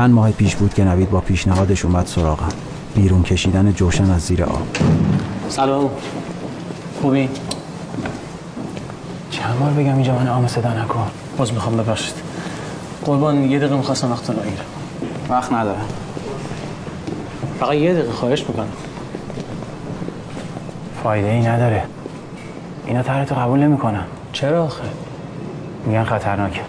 [0.00, 2.48] چند ماه پیش بود که نوید با پیشنهادش اومد سراغم.
[2.94, 4.66] بیرون کشیدن جوشن از زیر آب.
[5.48, 5.90] سلام.
[7.02, 7.28] خوبی؟
[9.30, 11.06] چند بار بگم اینجا من آم صدا نکن.
[11.38, 12.14] باز می‌خوام ببخشید.
[13.04, 14.64] قربان یه دقیقه می‌خواستم وقت رو نگیرم
[15.30, 15.88] وقت ندارم.
[17.60, 18.72] فقط یه دقیقه خواهش می‌کنم.
[21.02, 21.82] فایده ای نداره.
[22.86, 24.04] اینا طرحتو قبول نمی‌کنن.
[24.32, 24.84] چرا آخه؟
[25.86, 26.60] میگن خطرناکه.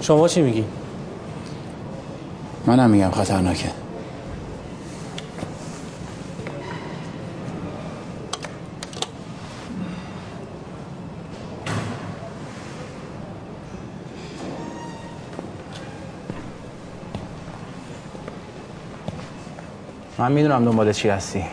[0.00, 0.64] شما چی میگی؟
[2.66, 3.68] منم میگم خطرناکه.
[20.18, 21.44] من می‌دونم دنبال چی هستی.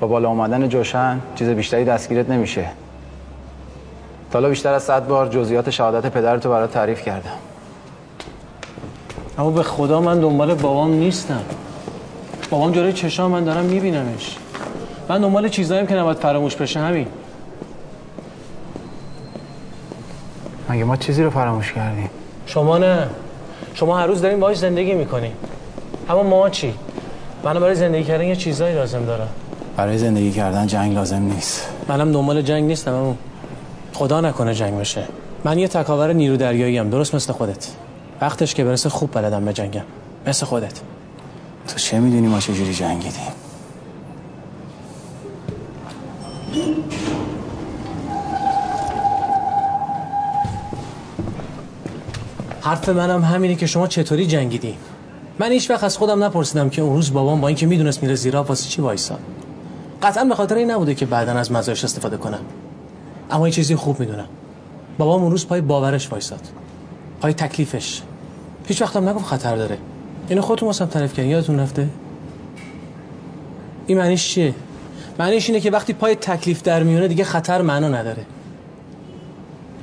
[0.00, 2.70] با بالا اومدن جوشن چیز بیشتری دستگیرت نمیشه.
[4.32, 7.30] حالا بیشتر از صد بار جزئیات شهادت پدرتو برات تعریف کردم.
[9.38, 11.42] اما به خدا من دنبال بابام نیستم.
[12.50, 14.36] بابام جلوی چشام من دارم میبینمش.
[15.08, 17.06] من دنبال چیزاییم که نباید فراموش بشه همین.
[20.70, 22.10] مگه ما چیزی رو فراموش کردیم؟
[22.46, 23.08] شما نه.
[23.74, 25.32] شما هر روز دارین باهاش زندگی می‌کنین.
[26.10, 26.74] اما ما چی؟
[27.44, 29.28] من برای زندگی کردن یه چیزایی لازم دارم
[29.76, 31.68] برای زندگی کردن جنگ لازم نیست.
[31.88, 33.14] منم دنبال جنگ نیستم اما.
[33.98, 35.04] خدا نکنه جنگ بشه.
[35.44, 36.90] من یه تکاور نیرو دریایی ام.
[36.90, 37.68] درست مثل خودت.
[38.20, 39.82] وقتش که برسه خوب بلدم به جنگم.
[40.26, 40.80] مثل خودت.
[41.68, 43.32] تو چه می‌دونی ما چجوری جنگیدیم؟
[52.60, 54.74] حرف منم همینه که شما چطوری جنگیدی؟
[55.38, 58.42] من هیچ وقت از خودم نپرسیدم که اون روز بابام با اینکه می‌دونست میره زیرا
[58.42, 59.20] واسه چی وایساد
[60.02, 62.40] قطعا به خاطر این نبوده که بعدا از مزایش استفاده کنم.
[63.30, 64.28] اما یه چیزی خوب می‌دونم.
[64.98, 66.40] بابام اون روز پای باورش وایساد.
[67.20, 68.02] پای تکلیفش.
[68.66, 69.78] هیچ وقتم نگفت خطر داره.
[70.28, 71.88] اینو خودتون واسم تعریف کردین یادتون رفته؟
[73.86, 74.54] این معنیش چیه؟
[75.18, 78.26] معنیش اینه که وقتی پای تکلیف در میونه دیگه خطر معنا نداره.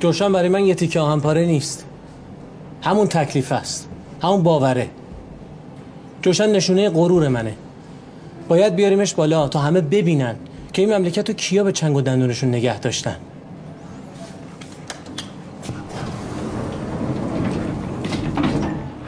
[0.00, 1.84] جوشن برای من یه تیکه آهن پاره نیست.
[2.82, 3.88] همون تکلیف است.
[4.22, 4.88] همون باوره.
[6.22, 7.54] جوشن نشونه غرور منه.
[8.48, 10.36] باید بیاریمش بالا تا همه ببینن
[10.72, 13.16] که این مملکت رو کیا به چنگ و دندونشون نگه داشتن.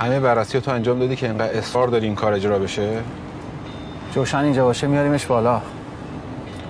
[0.01, 3.03] همه بررسی تو انجام دادی که اینقدر اصرار داری این کار اجرا بشه؟
[4.15, 5.61] جوشن اینجا باشه میاریمش بالا.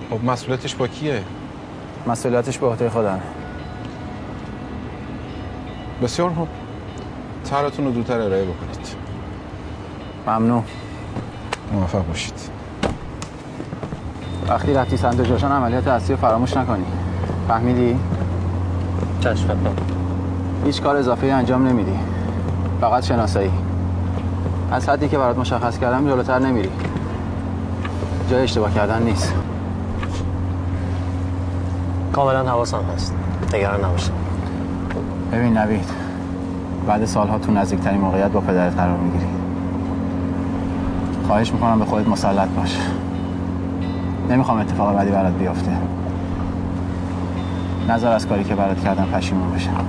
[0.09, 1.23] خب مسئولیتش با کیه؟
[2.07, 3.19] مسئولیتش به عهده خودم
[6.03, 6.47] بسیار خوب.
[7.49, 8.87] طرحتون رو دورتر ارائه بکنید.
[10.27, 10.63] ممنون.
[11.73, 12.33] موفق باشید.
[14.49, 16.85] وقتی رفتی سمت جوشن عملیات اصلی رو فراموش نکنی.
[17.47, 17.99] فهمیدی؟
[19.21, 19.57] چشم
[20.65, 21.99] هیچ کار اضافه انجام نمیدی.
[22.81, 23.51] فقط شناسایی.
[24.71, 26.69] از حدی که برات مشخص کردم جلوتر نمیری.
[28.29, 29.33] جای اشتباه کردن نیست.
[32.13, 33.13] کاملا حواسم هست.
[33.53, 34.13] نگران نباشید
[35.31, 35.89] ببین نوید
[36.87, 39.25] بعد سالها تو نزدیکترین موقعیت با پدرت قرار می‌گیری.
[41.27, 42.77] خواهش می‌کنم به خودت مسلط باش.
[44.29, 45.71] نمی‌خوام اتفاق بدی برات بیفته.
[47.89, 49.85] نظر از کاری که برات کردم پشیمون بشم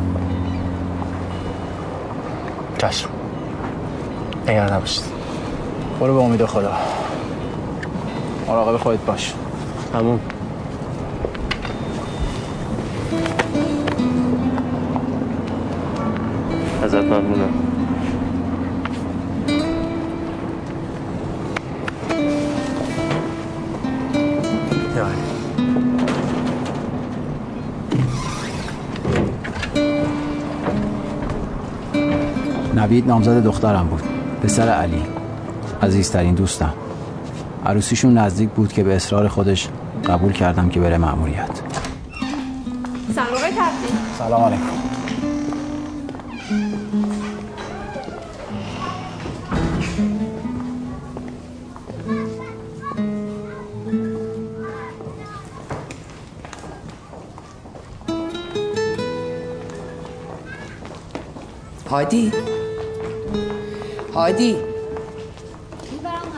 [2.80, 3.08] چشم
[4.48, 5.04] نگران نباشید.
[6.00, 6.72] برو به امید خدا.
[8.48, 9.34] مراقب خودت باش.
[9.94, 10.20] همون
[16.82, 17.69] ازت ممنونم.
[32.90, 34.02] نوید نامزد دخترم بود.
[34.42, 35.02] پسر علی
[35.82, 36.74] عزیزترین دوستم.
[37.66, 39.68] عروسیشون نزدیک بود که به اصرار خودش
[40.06, 41.50] قبول کردم که بره مأموریت.
[43.14, 43.28] سلام
[44.18, 44.62] سلام علیکم.
[61.90, 62.32] هادی؟
[64.20, 64.56] هادی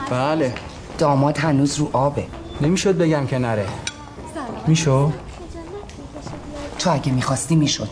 [0.09, 0.53] بله.
[0.97, 2.25] داماد هنوز رو آبه.
[2.61, 3.67] نمی‌شد بگم که نره
[4.67, 5.11] میشو
[6.79, 7.89] تو اگه می‌خواستی می‌شد.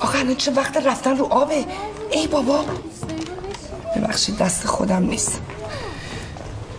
[0.00, 1.64] آخه الان چه وقت رفتن رو آبه؟
[2.10, 2.64] ای بابا.
[3.96, 5.40] ببخشید دست خودم نیست.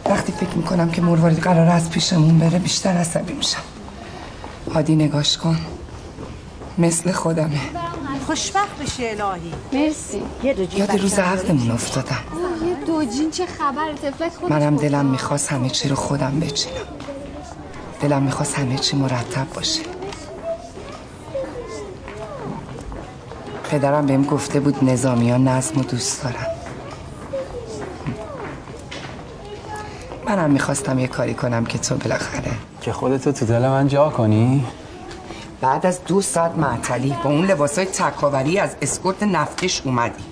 [0.06, 3.64] وقتی فکر می‌کنم که مروارید قرار از پیشمون بره بیشتر عصبی میشم.
[4.74, 5.58] هادی نگاش کن.
[6.78, 7.60] مثل خودمه.
[8.28, 9.54] خوشبخت بشه الهی.
[9.74, 10.22] مرسی.
[10.78, 12.24] یاد روز عقدمون افتادم.
[13.06, 14.76] دوجین چه خبر؟ تفلک خودش منم.
[14.76, 16.76] دلم می‌خواست همه چی رو خودم بچینم.
[18.02, 19.82] دلم می‌خواست همه چی مرتب باشه.
[23.72, 26.48] پدرم بهم گفته بود نظامیان نظم و دوست دارن.
[30.28, 32.52] منم می‌خواستم یه کاری کنم که تو بالاخره.
[32.82, 34.66] که خودتو تو دل من جا کنی؟
[35.62, 40.24] بعد از دو ساعت معطلی با اون لباسای تکاوری از اسکورت نفتش اومدی.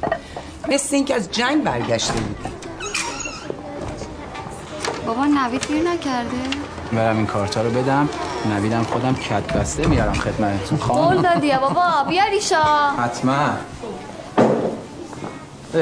[0.70, 2.51] مثل اینکه از جنگ برگشته بودی.
[5.12, 6.38] بابا نوید گیر نکرده.
[6.94, 8.10] برم این کارتا رو بدم.
[8.50, 10.78] نویدم خودم کت بسته میارم خدمتتون.
[10.78, 12.04] قول خانم دادی بابا.
[12.10, 12.92] بیا ریشا.
[12.98, 13.50] حتما.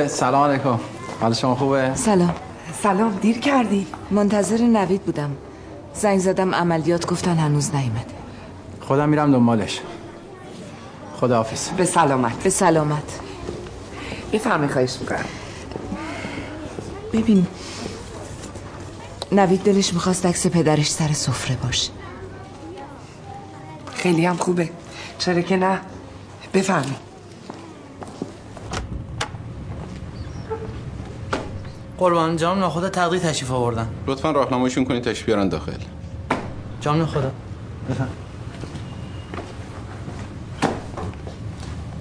[0.08, 0.80] سلام علیکم.
[1.22, 2.36] حال شما خوبه؟ سلام.
[2.84, 3.12] سلام.
[3.22, 3.88] دیر کردی.
[4.12, 5.32] منتظر نوید بودم.
[5.94, 8.06] زنگ زدم عملیات گفتن هنوز نیومده.
[8.82, 9.80] خودم میرم دنبالش.
[11.22, 12.44] خداحافظ به سلامت.
[12.44, 13.20] به سلامت.
[14.34, 15.26] بفرمی خواهش می‌کنم
[17.14, 17.48] ببین
[19.32, 21.92] نوید دلش می‌خواست عکس پدرش سر سفره باشه.
[23.94, 24.70] خیلی هم خوبه.
[25.20, 25.80] چرا که نه؟
[26.54, 26.96] بفرمی
[31.98, 33.90] قربان جام ناخدا تقدیر تشریف آوردن.
[34.08, 35.72] لطفا راهنماییشون کنید تشریف بیارن داخل.
[36.82, 37.32] جام ناخدا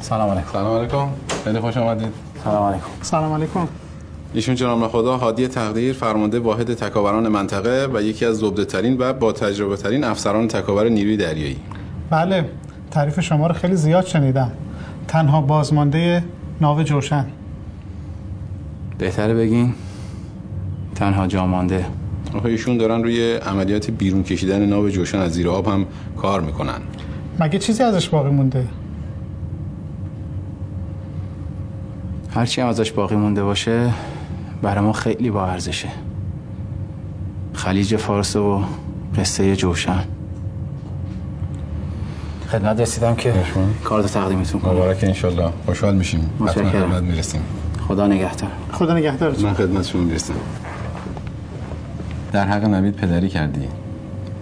[0.00, 0.52] سلام علیکم.
[0.52, 1.08] سلام علیکم.
[1.44, 2.12] خیلی خوش آمدید.
[2.44, 2.86] سلام علیکم.
[3.02, 3.68] سلام علیکم.
[4.38, 9.12] ایشون جناب نخدا هادی تقدیر فرمانده واحد تکاوران منطقه و یکی از زبده ترین و
[9.12, 11.56] با تجربه ترین افسران تکاور نیروی دریایی.
[12.10, 12.44] بله
[12.90, 14.52] تعریف شما رو خیلی زیاد شنیدم.
[15.08, 16.24] تنها بازمانده
[16.60, 17.26] ناو جوشن.
[18.98, 19.74] بهتره بگین؟
[20.94, 21.86] تنها جا مانده.
[22.34, 26.80] آخه ایشون دارن روی عملیات بیرون کشیدن ناو جوشن از زیر آب هم کار می‌کنن.
[27.40, 28.66] مگه چیزی ازش باقی مونده؟
[32.34, 33.90] هرچی هم ازش باقی مونده باشه
[34.62, 35.88] برای ما خیلی با ارزشه.
[37.54, 38.62] خلیج فارس و
[39.16, 40.04] قصه جوشن.
[42.48, 43.34] خدمت رسیدم که
[43.84, 44.72] کارت تقدیمتون کنم.
[44.72, 45.48] مبارک انشالله.
[45.66, 46.30] خوشحال میشیم.
[46.38, 46.70] متشکرم.
[46.70, 47.40] خدمت می‌رسیم.
[47.88, 48.50] خدا نگهدار.
[48.72, 50.34] خدا نگهدارتون من خدمت شما می‌رسم
[52.32, 53.68] در حق نوید پدری کردی.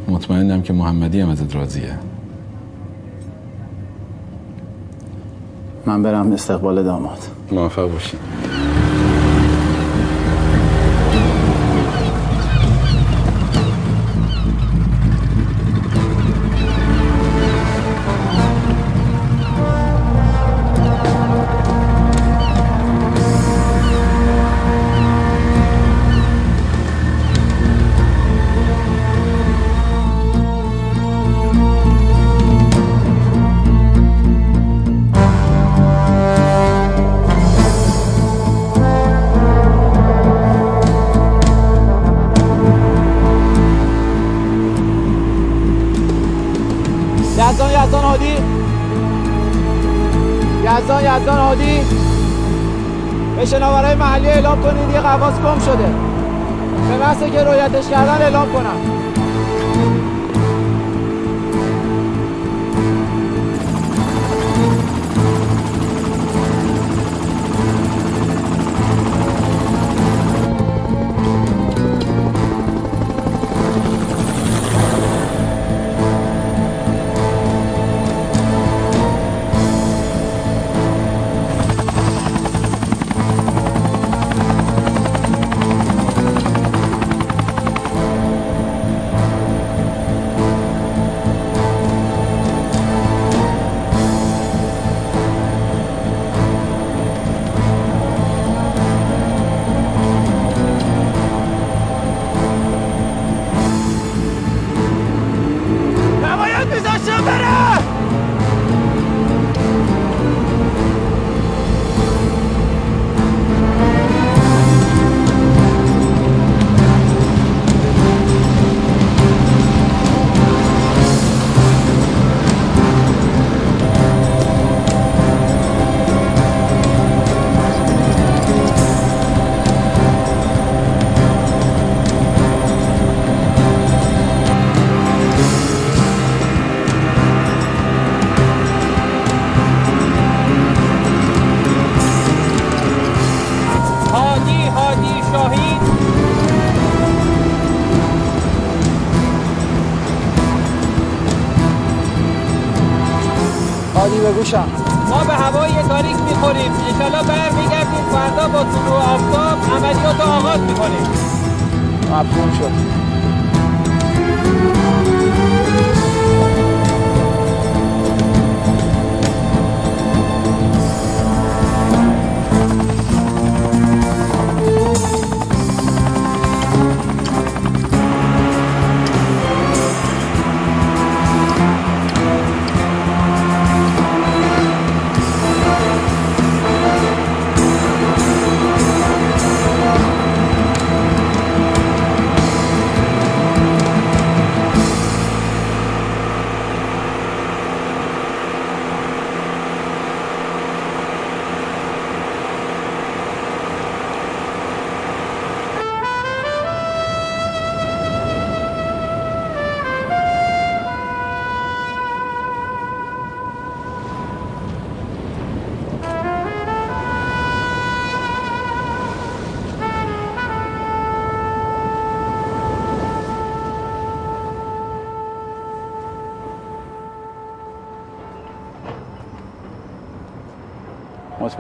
[0.08, 1.98] مطمئنم که محمدی هم ازت راضیه.
[5.86, 7.18] من برم استقبال داماد.
[7.52, 8.16] موفق باشی.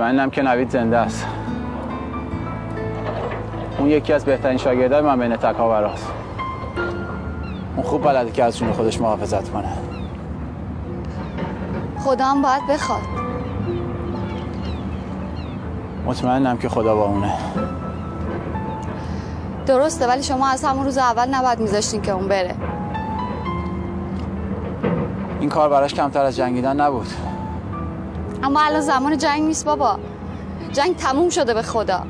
[0.06, 1.26] مطمئنم که نوید زنده است.
[3.78, 6.06] اون یکی از بهترین شاگردای من بین تکاوراست
[7.76, 9.68] اون خوب بلده که از جون خودش محافظت کنه.
[11.98, 13.00] خدا هم باید بخواد.
[16.06, 17.32] مطمئنم که خدا با اونه.
[19.66, 22.54] درسته ولی شما از همون روز اول نباید میذاشتین که اون بره.
[25.40, 27.35] این کار براش کمتر از جنگیدن نبود.
[28.46, 29.98] اما الان زمان جنگ نیست بابا.
[30.72, 32.02] جنگ تموم شده به خدا.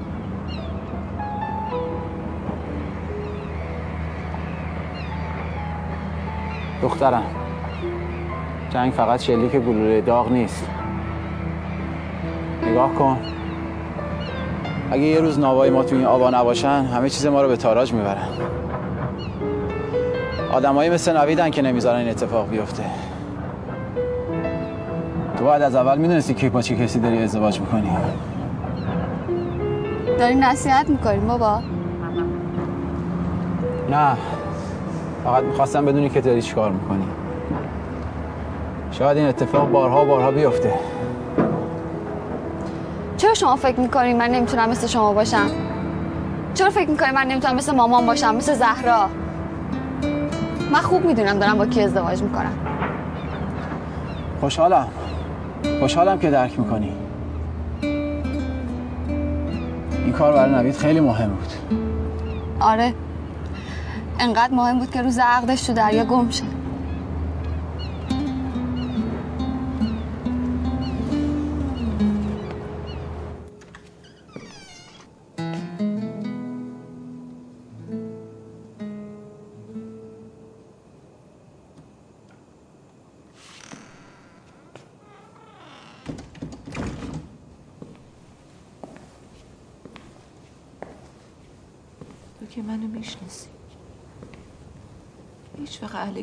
[6.82, 7.22] دخترم
[8.70, 10.68] جنگ فقط شلیک گلوله داغ نیست.
[12.62, 13.18] نگاه کن.
[14.90, 17.92] اگه یه روز ناوای ما تو این آبا نباشن همه چیز ما رو به تاراج
[17.92, 18.28] می‌برن.
[20.52, 22.84] آدمایی مثل نویدن که نمی‌ذارن این اتفاق بیفته.
[25.38, 27.90] تو باید از اول می‌دونستی که با چه کسی داری ازدواج می‌کنی؟
[30.18, 31.60] داری نصیحت می‌کنیم بابا.
[33.90, 34.16] نه.
[35.24, 37.04] فقط می‌خواستم بدونی که داری چیکار می‌کنی.
[38.90, 40.74] شاید این اتفاق بارها بارها بیفته.
[43.16, 45.46] چرا شما فکر می‌کنید من نمی‌تونم مثل شما باشم؟
[46.54, 49.08] چرا فکر می‌کنید من نمی‌تونم مثل مامان باشم مثل زهرا؟
[50.72, 52.52] من خوب می‌دونم دارم با کی ازدواج می‌کنم.
[54.40, 54.88] خوشحالم.
[55.80, 56.92] خوشحالم که درک می‌کنی.
[60.04, 61.78] این کار برای نوید خیلی مهم بود.
[62.60, 62.94] آره.
[64.18, 66.44] انقدر مهم بود که روز عقدش تو دریا گم شه.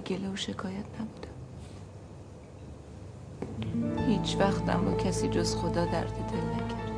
[0.08, 1.34] گله و شکایت نبودم
[4.08, 6.94] هیچ وقتم با کسی جز خدا درد دل نکردم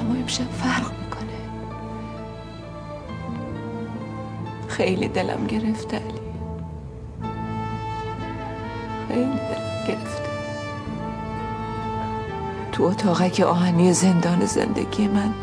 [0.00, 1.38] اما امشب فرق می‌کنه.
[4.68, 6.20] خیلی دلم گرفته علی.
[9.08, 10.30] خیلی دلم گرفته.
[12.72, 15.34] تو اتاقک آهنی زندان زندگی من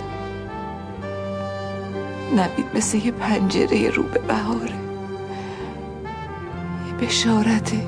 [2.36, 4.76] نوید مثل یه پنجره رو به بهاره.
[6.88, 7.88] یه بشارته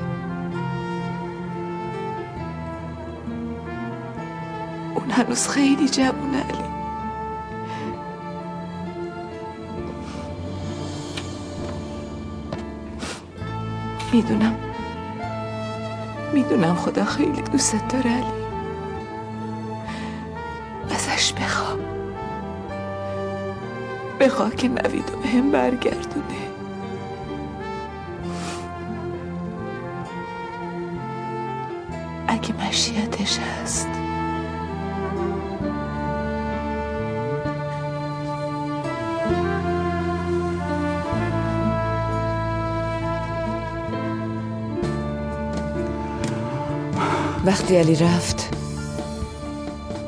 [4.94, 6.70] اون هنوز خیلی جوونه علی.
[14.12, 14.56] می‌دونم.
[16.32, 18.39] می‌دونم خدا خیلی دوست داره علی.
[24.20, 26.24] بخوا که نوید و بهم برگردونه.
[32.28, 33.88] اگه مشیتش هست.
[47.44, 48.56] وقتی علی رفت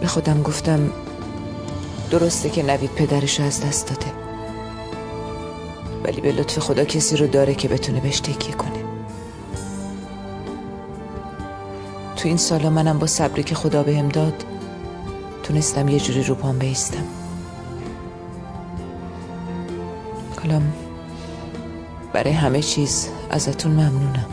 [0.00, 0.90] به خودم گفتم
[2.12, 4.12] درسته که نوید پدرش از دست داده.
[6.04, 8.84] ولی به لطف خدا کسی رو داره که بتونه بهش تکیه کنه.
[12.16, 14.44] تو این سالا منم با صبری که خدا بهم داد
[15.42, 17.04] تونستم یه جوری رو پام بیستم.
[20.42, 20.62] حالا
[22.12, 24.26] برای همه چیز ازتون ممنونم.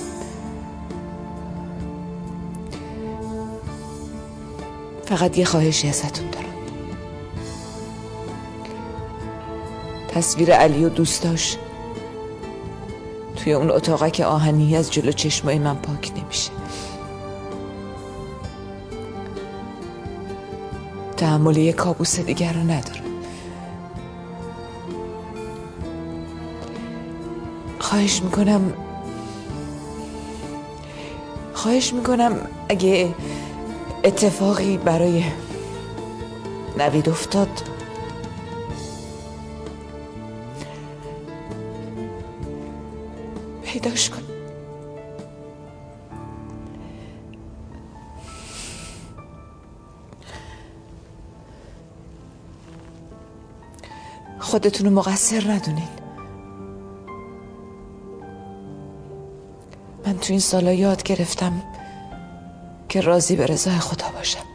[5.06, 6.39] فقط یه خواهشی ازتون
[10.20, 11.58] تصویر علی و دوستاش
[13.36, 16.52] توی اون اتاقه آهنی از جلو چشمای من پاک نمیشه.
[21.18, 23.04] تحمل یه کابوس دیگر رو ندارم
[27.80, 28.74] خواهش می‌کنم
[31.54, 32.38] خواهش می‌کنم
[32.70, 33.16] اگه
[34.04, 35.24] اتفاقی برای
[36.78, 37.79] نوید افتاد
[43.90, 44.24] پیداش کن
[54.40, 55.88] خودتون رو مقصر ندونین.
[60.06, 61.64] من تو این سالا یاد گرفتم
[62.90, 64.49] که راضی به رضای خدا باشم.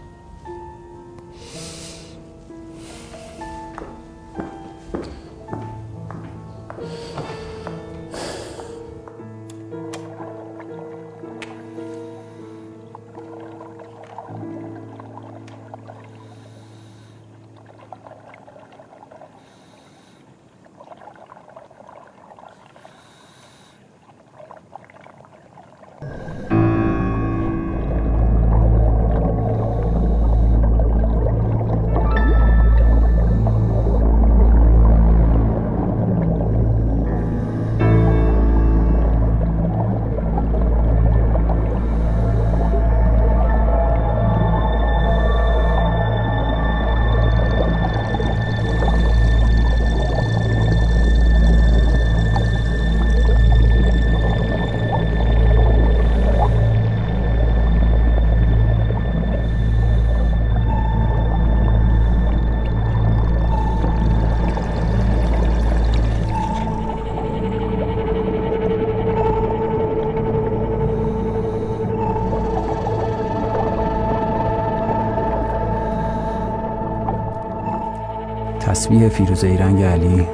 [79.09, 80.27] فیروزه رنگ علی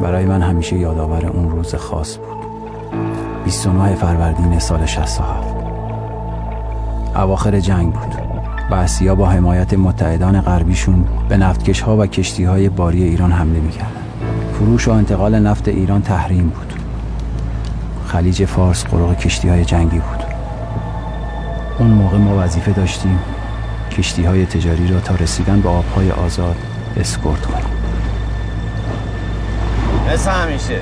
[0.00, 2.38] برای من همیشه یادآور اون روز خاص بود.
[3.44, 5.48] 29 فروردین سال 67
[7.16, 8.14] اواخر جنگ بود.
[8.70, 14.02] بعثیا با حمایت متحدان غربیشون به نفتکش ها و کشتی های باری ایران حمله می‌کردن.
[14.52, 16.72] فروش و انتقال نفت ایران تحریم بود.
[18.06, 20.24] خلیج فارس قرق کشتی های جنگی بود.
[21.78, 23.18] اون موقع ما وظیفه داشتیم
[23.90, 26.56] کشتی های تجاری را تا رسیدن به آبهای آزاد
[26.96, 27.61] اسکورت کنیم.
[30.12, 30.78] مثل همیشه.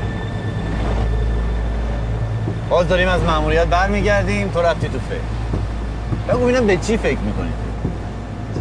[2.71, 6.35] باز داریم از مأموریت برمیگردیم تو رفتی تو فکر.
[6.35, 7.51] بگو ببینم به چی فکر می‌کنی؟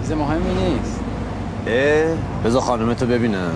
[0.01, 0.99] چیز مهمی نیست.
[1.67, 2.03] اه؟
[2.45, 3.51] بذار خانمتو ببینم.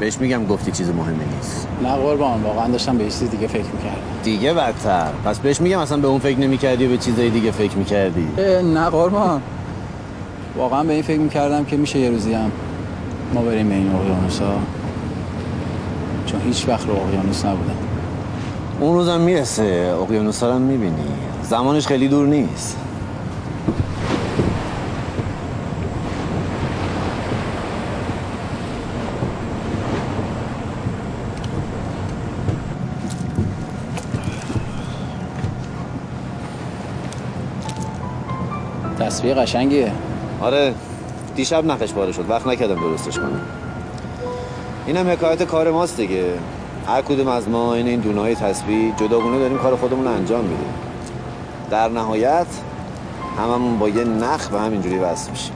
[0.00, 1.68] بهش میگم گفتی چیز مهمی نیست.
[1.82, 4.02] نه قربان واقعا داشتم به چیز دیگه فکر می‌کردم.
[4.24, 5.08] دیگه بدتر.
[5.24, 8.28] پس بهش میگم اصلا به اون فکر نمی‌کردی و به چیزای دیگه فکر می‌کردی؟
[8.74, 9.42] نه قربان.
[10.56, 12.52] واقعا به این فکر می‌کردم که میشه یه روزی هم
[13.34, 14.44] ما بریم به این اقیانوسا
[16.44, 17.76] هیچ وقت رو اقیانوس نبودم
[18.80, 19.96] اون روزم می‌رسه.
[20.02, 20.94] اقیانوسا رو می‌بینی.
[21.42, 22.76] زمانش خیلی دور نیست.
[38.98, 39.92] تصویر قشنگیه.
[40.40, 40.74] آره.
[41.36, 42.30] دیشب نخش پاره شد.
[42.30, 43.40] وقت نکردم درستش کنم.
[44.86, 46.24] اینم حکایت کار ماست دیگه.
[46.86, 50.44] هر کدوم از ما این این دونه های تسبیح جداگونه داریم کار خودمون رو انجام
[50.44, 50.74] میدیم.
[51.70, 52.46] در نهایت
[53.38, 55.54] هممون با یه نخ به همینجوری وصل میشیم.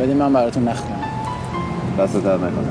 [0.00, 1.04] بدیم من براتون نخ کنم.
[1.98, 2.68] دست در نکنه.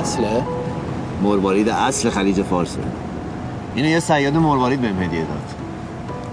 [0.00, 0.42] اصله؟
[1.22, 2.80] مروارید اصل خلیج فارسه
[3.74, 5.54] اینو یه سیاد مروارید بهم هدیه داد.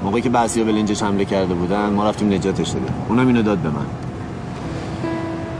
[0.03, 2.93] موقعی که بعضیا به لنجش حمله کرده بودن ما رفتیم نجاتش دادیم.
[3.09, 3.85] اونم اینو داد به من.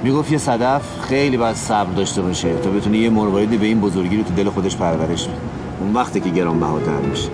[0.04, 4.18] می‌گفت یه صدف خیلی باید صبر داشته باشه تا بتونه یه مروارید به این بزرگی
[4.18, 5.38] رو تو دل خودش پرورش بده
[5.82, 7.30] اون وقتی که گرانبهاتر میشه.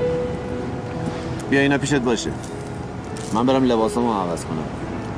[1.49, 2.29] بیا اینا پیشت باشه.
[3.33, 4.65] من برم لباسامو عوض کنم.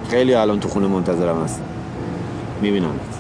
[0.09, 1.63] خیلی الان تو خونه منتظرم هستم
[2.61, 3.14] میبینمت.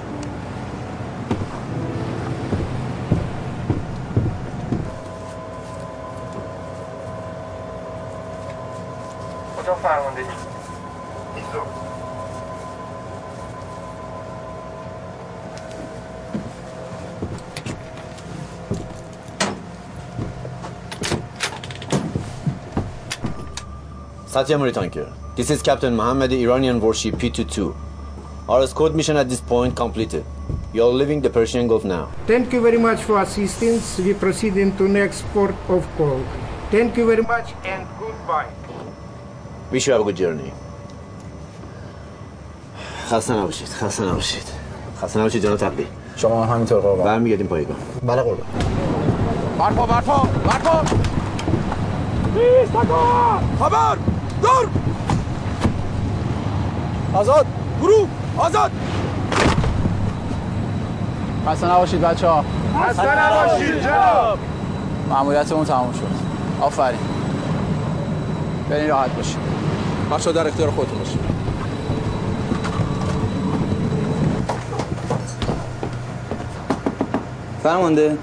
[24.35, 25.13] Satya Tanker.
[25.37, 27.73] This is Captain Mohammed, Iranian warship P-22.
[28.49, 30.25] Our escort mission at this point completed.
[30.73, 32.11] You are leaving the Persian Gulf now.
[32.27, 33.97] Thank you very much for assistance.
[33.97, 36.19] We proceed into next port of call.
[36.69, 38.51] Thank you very much and goodbye.
[39.71, 40.51] Wish you have a good journey.
[43.09, 44.51] خسته نباشید خسته نباشید
[45.01, 48.47] خسته نباشید جناب تقلی شما هم همینطور قربان برمیگردیم پایگاه بله قربان
[49.59, 50.81] برپا برپا برپا
[52.35, 52.71] بیست
[53.59, 54.69] خبر دور
[57.13, 57.45] آزاد
[57.81, 58.71] گروه آزاد
[61.47, 62.45] خسته نباشید بچه ها
[62.89, 64.39] خسته نباشید جناب.
[65.09, 66.25] معمولیتمون تموم شد.
[66.61, 66.99] آفرین.
[68.69, 69.37] برین راحت باشید.
[70.11, 71.19] بچه در اختیار خودتون باشید.
[77.63, 78.17] فرمانده.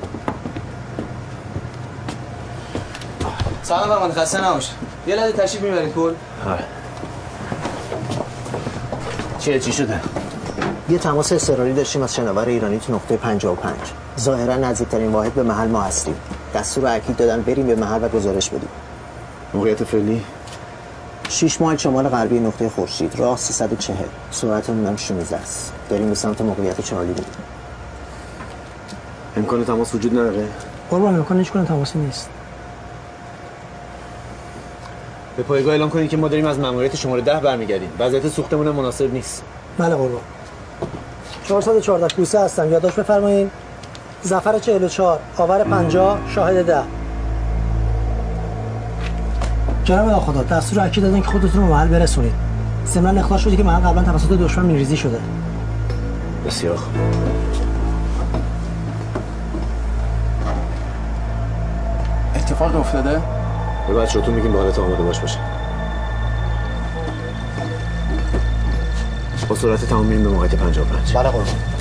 [3.62, 4.70] سلام فرمانده خسته نباش
[5.06, 6.14] یه لحظه تشریف می‌برید کل
[9.38, 10.00] چیه چی شده؟
[10.88, 13.76] یه تماس اضطراری داشتیم از شناور ایرانی تو نقطه 55
[14.20, 16.14] ظاهرا نزدیکترین واحد به محل ما هستیم.
[16.54, 18.68] دستور اکید دادن بریم به محل و گزارش بدیم.
[19.54, 20.24] موقعیت فعلی؟
[21.28, 23.96] 6 مایل شمال غربی نقطه خورشید راه 340
[24.30, 25.72] سرعتمون هم 16 است.
[25.90, 27.24] داریم به سمت موقعیت چارلی میریم.
[29.36, 30.48] امکان تماس وجود نداره؟
[30.90, 32.28] قربان امکان هیچ کنه تماسی نیست.
[35.36, 37.88] به پایگاه اعلام کنید که ما داریم از ماموریت شماره 10 برمیگردیم.
[37.98, 39.42] وضعیت سوختمون مناسب نیست.
[39.78, 40.20] بله قربان.
[41.44, 42.72] 414 کوسه هستم.
[42.72, 43.50] یادداشت بفرمایید
[44.22, 46.82] زفر 44 آور 50 شاهد 10
[49.84, 52.32] جناب خدا دستور اکید دادن که خودتون رو محل برسونید.
[52.86, 55.18] ضمن اخلاص شدی که محل قبلا توسط دشمن میریزی شده.
[56.46, 56.92] بسیار خوب.
[62.36, 63.41] اتفاق افتاده؟
[63.88, 65.38] به بچه‌تون میگیم به حالت آماده باش باشه
[69.48, 71.71] با سرعت تمام میریم به موقعیت 55 بله قربان.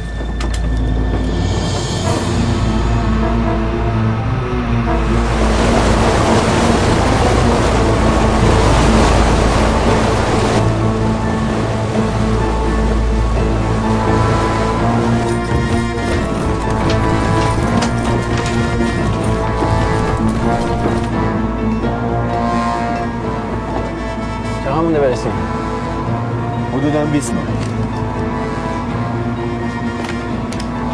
[27.21, 27.43] حدودا 20 ماه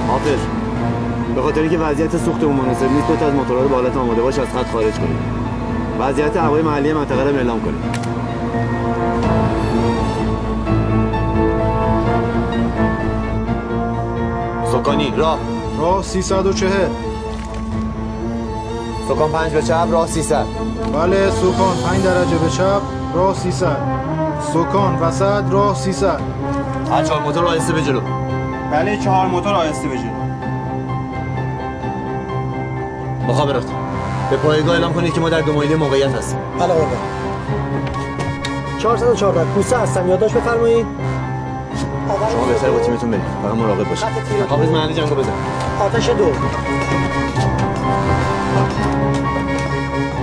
[0.08, 0.40] حافظ
[1.36, 4.22] به خاطر اینکه وضعیت سوختمون مناسب نیست دو تا از موتورها رو به حالت آماده
[4.22, 5.20] باش از خط خارج کنیم.
[6.00, 7.82] وضعیت هوای محلی منطقه رو اعلام کنیم.
[14.72, 15.40] سکانی راه.
[15.80, 16.70] راه 340
[19.10, 20.46] سکان 5 به چپ راه 300
[20.94, 22.82] بله سکان 5 درجه به چپ
[23.16, 23.97] راه 300
[24.54, 26.20] سکان وسط راه 300
[26.92, 28.02] هر چهار موتور آهسته به جلو.
[28.72, 30.10] بله چهار موتور آهسته به جلو.
[33.28, 33.66] مخابرات
[34.30, 36.40] به پایگاه اعلام کنید که ما در دو مایلی موقعیت هستیم.
[36.60, 36.98] بله قربان
[38.80, 40.86] 414 کوسه هستم یادداشت بفرمایید.
[42.32, 43.24] شما بهتره با تیمتون برید.
[43.44, 44.08] فقط مراقب باشید.
[44.50, 45.32] حافظ محل جنگو بزن.
[45.80, 46.32] آتش دو.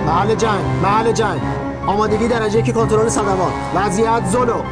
[0.07, 1.41] محل جنگ محل جنگ.
[1.87, 3.53] آمادگی درجه که کنترل صدمات.
[3.75, 4.63] وضعیت زلو.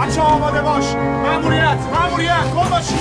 [0.00, 0.84] بچه آماده باش.
[1.24, 2.98] ماموریت ماموریت گل باشید.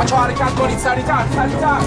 [0.00, 1.80] بچه حرکت کنید سریعتر سریعتر.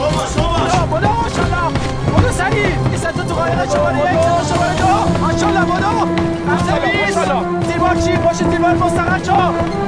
[0.00, 0.72] گل باش گل باش.
[0.72, 1.78] بدو ماشاءالله.
[2.18, 2.66] بدو سریع.
[2.66, 5.26] این ستا تو قایق شماره یک ستا شماره دو.
[5.26, 6.06] ماشاءالله بدو
[6.48, 7.18] رمزه بیس
[7.72, 9.81] دیوار چی؟ دیوار مستقر شو.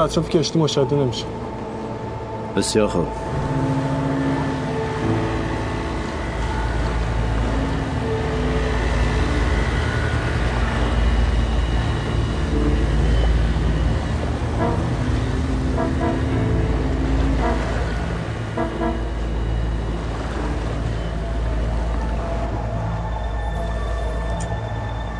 [0.00, 1.24] چیزی اطراف کشتی مشاهده نمیشه.
[2.56, 3.06] بسیار خوب.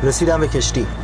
[0.03, 1.00] رسیدم به کشتی.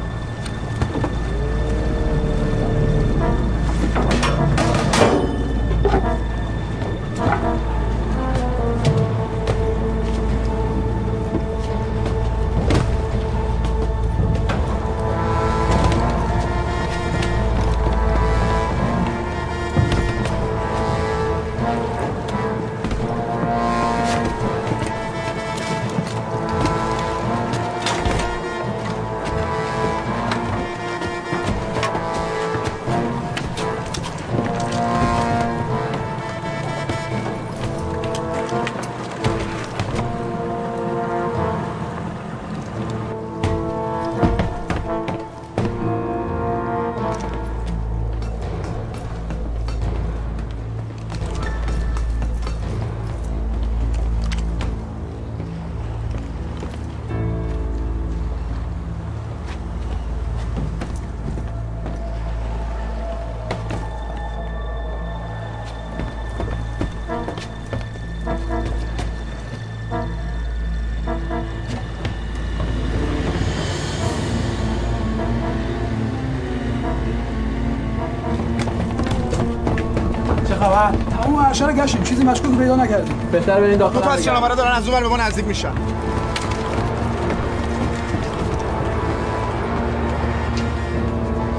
[81.54, 82.04] رو گشتیم.
[82.04, 83.16] چیزی مشکوک پیدا نکردیم.
[83.32, 85.72] بهتر برین دو تا داخل از شناوره دارن از اون به ما نزدیک میشن.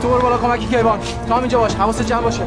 [0.03, 0.99] تو برو بالا کمکی کیوان.
[1.29, 1.75] تو هم اینجا باش.
[1.75, 2.43] حواست جمع باشه.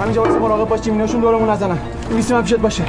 [0.00, 1.78] همینجا واسه مراقب باش جیمیناشون دورمون نزنن.
[2.14, 2.84] لیسیم هم پیشت باشه.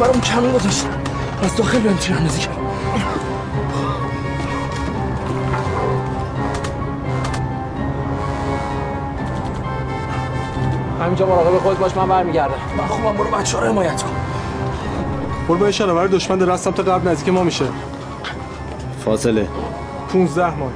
[0.00, 0.86] برام کمی گذاشت.
[1.42, 2.61] از داخل بهم تیر اندازی
[11.12, 12.54] همینجا مراقب خودت باش من برمیگردم.
[12.78, 14.10] من خوبم برو بچه رو حمایت کن.
[15.48, 17.64] برو با شناور دشمن در سمت غرب نزدیک ما میشه.
[19.04, 19.48] فاصله.
[20.12, 20.72] 15 مایل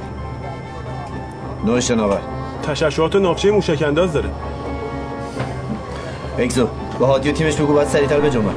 [1.65, 2.19] نوع شناور.
[2.63, 4.29] تشعشعات نافچه موشک انداز داره.
[6.37, 6.67] اگزو
[6.99, 8.55] به هادی و تیمش بگو باید سریعتر به جنبن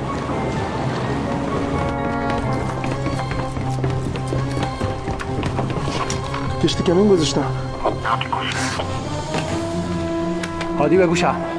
[6.62, 7.44] کشتی کمین گذاشتم.
[10.78, 11.49] هادی بگو شم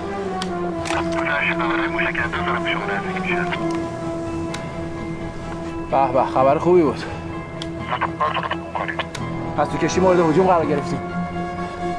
[5.91, 6.23] به به.
[6.23, 7.03] خبر خوبی بود.
[9.57, 10.99] پس تو کشتی مورد هجوم قرار گرفتیم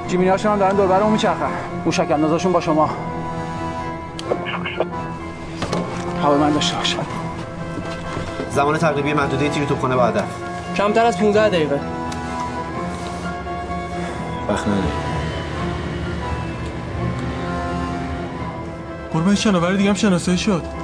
[0.09, 1.50] جیمیناشون هم دارن دور برمون میچرخن.
[1.85, 2.90] موشک اندازاشون با شما.
[6.22, 6.96] هوا من داشته باشه
[8.50, 10.24] زمان تقریبی محدوده تیر توپخانه به هدف.
[10.76, 11.81] کمتر از 15 دقیقه.
[14.48, 14.83] وقت نداری.
[19.12, 20.81] قربان شناور دیگه هم شناسایی شد.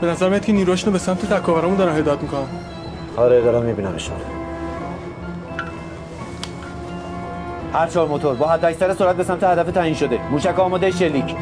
[0.00, 2.46] به نظر میاد که نیروهاشونو به سمت تکاورمون دارن هدایت می‌کنن.
[3.16, 4.16] آره دارم میبینمشون
[7.72, 10.18] هر چهار موتور با حد سرعت به سمت هدف تعیین شده.
[10.30, 11.36] موشک آماده شلیک.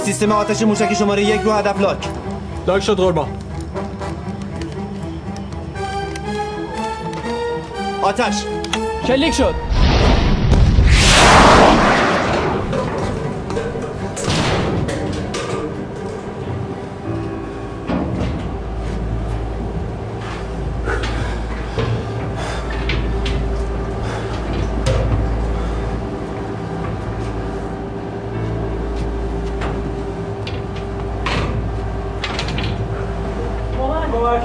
[0.00, 2.08] سیستم آتش موشکی شماره یک رو هدف لاک.
[2.66, 3.28] لاک شد قربان.
[8.02, 8.34] آتش.
[9.06, 9.69] شلیک شد.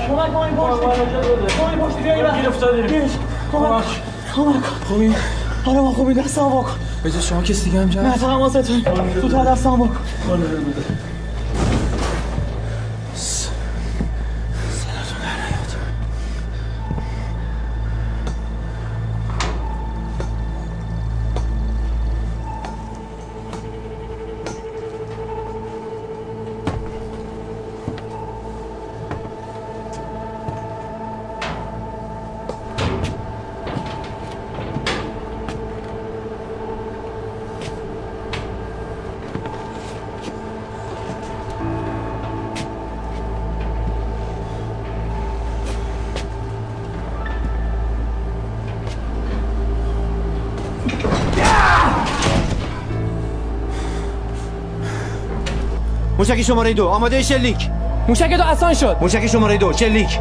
[0.08, 0.86] کمک ما این پشتی
[1.60, 2.86] ما این پشتی بیایی گیر افتادیم.
[3.52, 3.84] کمک.
[4.36, 4.64] کمک.
[4.88, 5.14] خوبی
[5.66, 6.72] آره ما خوبی دست هم بکن.
[7.04, 8.82] به جز شما کسی دیگه هم جا نه فقط ما ستون
[9.22, 9.98] تو تا دست هم بکن
[56.26, 56.88] موشکی شماره دو.
[56.88, 57.70] آماده شلیک.
[58.08, 58.98] موشک دو اسان شد.
[59.02, 59.74] موشکی شماره دو.
[59.74, 60.20] شلیک.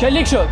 [0.00, 0.48] شلیک شد.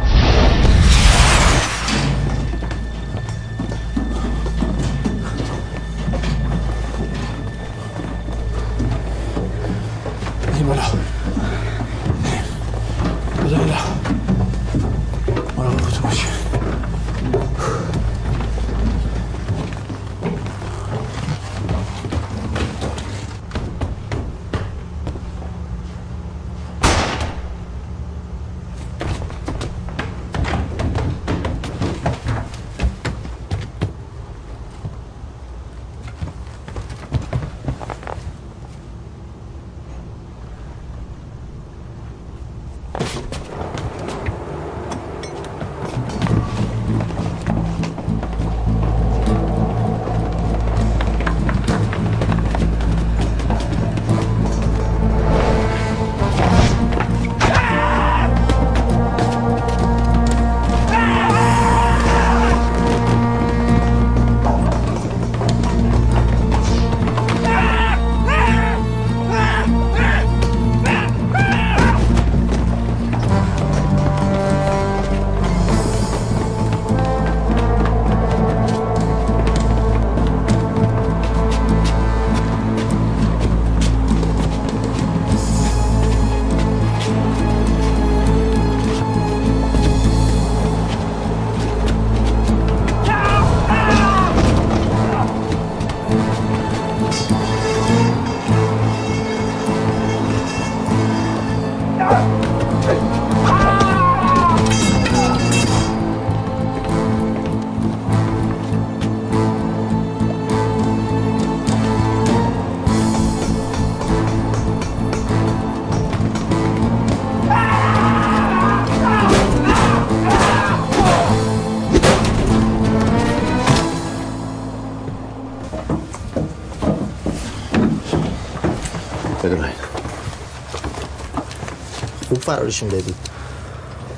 [132.46, 133.14] فرارشون دادی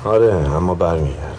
[0.05, 1.29] آره اما برمیگردن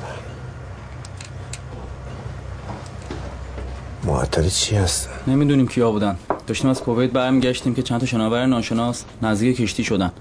[4.04, 6.16] معطلی چی هستن؟ نمی‌دونیم کیا بودن.
[6.46, 10.12] داشتیم از کویت برمیگشتیم که چند تا شناور ناشناس نزدیک کشتی شدن.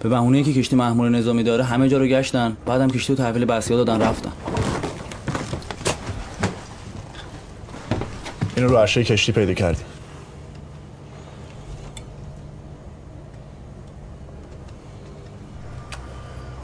[0.00, 2.56] به بهونه که کشتی محمول نظامی داره همه جا رو گشتن.
[2.66, 4.32] بعدم کشتی رو تحویل بسیا دادن رفتن.
[8.56, 9.86] اینو رو عرشه کشتی پیدا کردیم.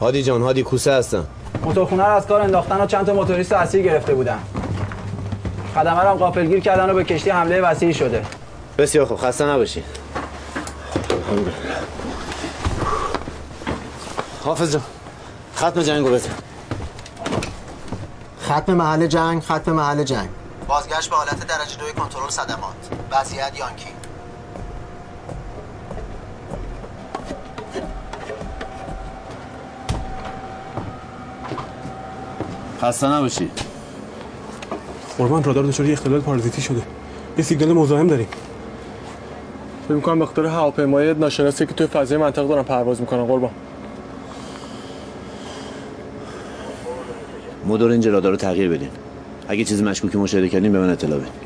[0.03, 1.25] هادی جان هادی کوسه هستم.
[1.63, 4.39] موتورخونه رو از کار انداختن و چند تا موتوریست اسیر گرفته بودن.
[5.75, 8.25] خدمه رو هم غافلگیر کردن و به کشتی حمله وسیعی شده.
[8.77, 9.83] بسیار خوب خسته نباشی.
[14.43, 14.81] حافظ جان
[15.55, 16.29] ختم جنگو بزن.
[18.45, 20.29] ختم محل جنگ ختم محل جنگ.
[20.67, 22.73] بازگشت به حالت درجه دوی کنترل صدمات.
[23.11, 23.92] وضعیت یانکی.
[32.83, 33.49] خسته نباشی.
[35.17, 36.81] قربان رادار دچار یه اختلال پارازیتی شده.
[37.37, 38.27] یه سیگنال مزاحم داریم.
[39.85, 43.51] فکر می‌کنم به خاطر هواپیمای ناشناسی که توی فضای منطقه دارن پرواز می‌کنن قربان.
[47.67, 48.89] مدور این رادار رو تغییر بدین
[49.47, 51.42] اگه چیزی مشکوکی مشاهده کردین به من اطلاع بدین.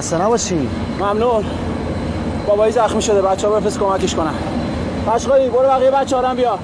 [0.00, 0.68] خسته نباشی.
[1.00, 1.44] ممنون.
[2.46, 3.22] بابایی زخمی شده.
[3.22, 4.34] بچه ها بفرست کمکش کنن.
[5.08, 6.58] قشقایی برو بقیه بچه ها بیا.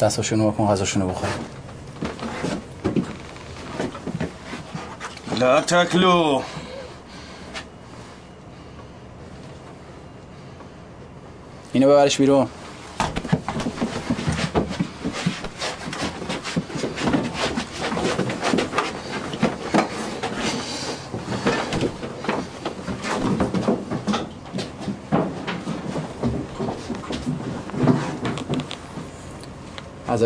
[0.00, 1.28] دستاشونو بکن غذاشونو بخور.
[5.38, 6.42] لا تاكلوا
[11.72, 12.48] اینو ببرش بیرون.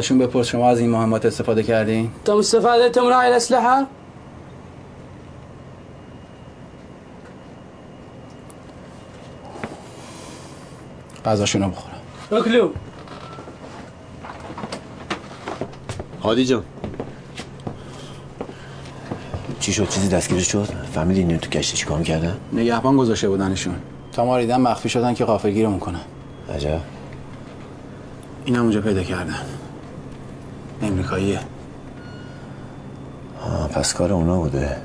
[0.01, 3.86] ازشون بپرس شما از این مهمات استفاده کردین؟ طب استفادتهم من هاي الأسلحة؟
[11.24, 11.96] غذاشونو بخورن
[12.32, 12.68] اكلوا
[16.22, 16.62] هادی جان.
[19.61, 23.74] چی شد؟ چیزی دستگیر شد؟ فهمیدی اینو تو کشتی چیکار کردن؟ نگهبان گذاشته بودنشون
[24.12, 26.01] تا ما ریدن مخفی شدن که غافلگیرمون کنن.
[26.55, 26.80] عجب.
[28.44, 29.59] این هم اونجا پیدا کردن.
[30.83, 31.41] امریکاییه
[33.41, 34.76] آه پس کار اونا بوده.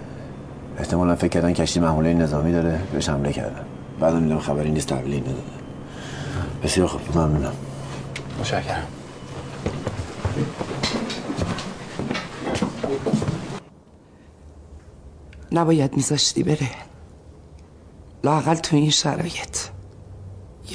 [0.77, 3.65] احتمالا فکر کردن کشتی محموله نظامی داره بهش حمله کردن.
[3.99, 5.41] بعدم دیدم خبری نیست تحویلی نداده
[6.63, 7.53] بسیار خوب ممنونم.
[8.39, 8.87] متشکرم.
[15.51, 16.69] نباید میذاشتی بره.
[18.23, 19.57] لاقل تو این شرایط.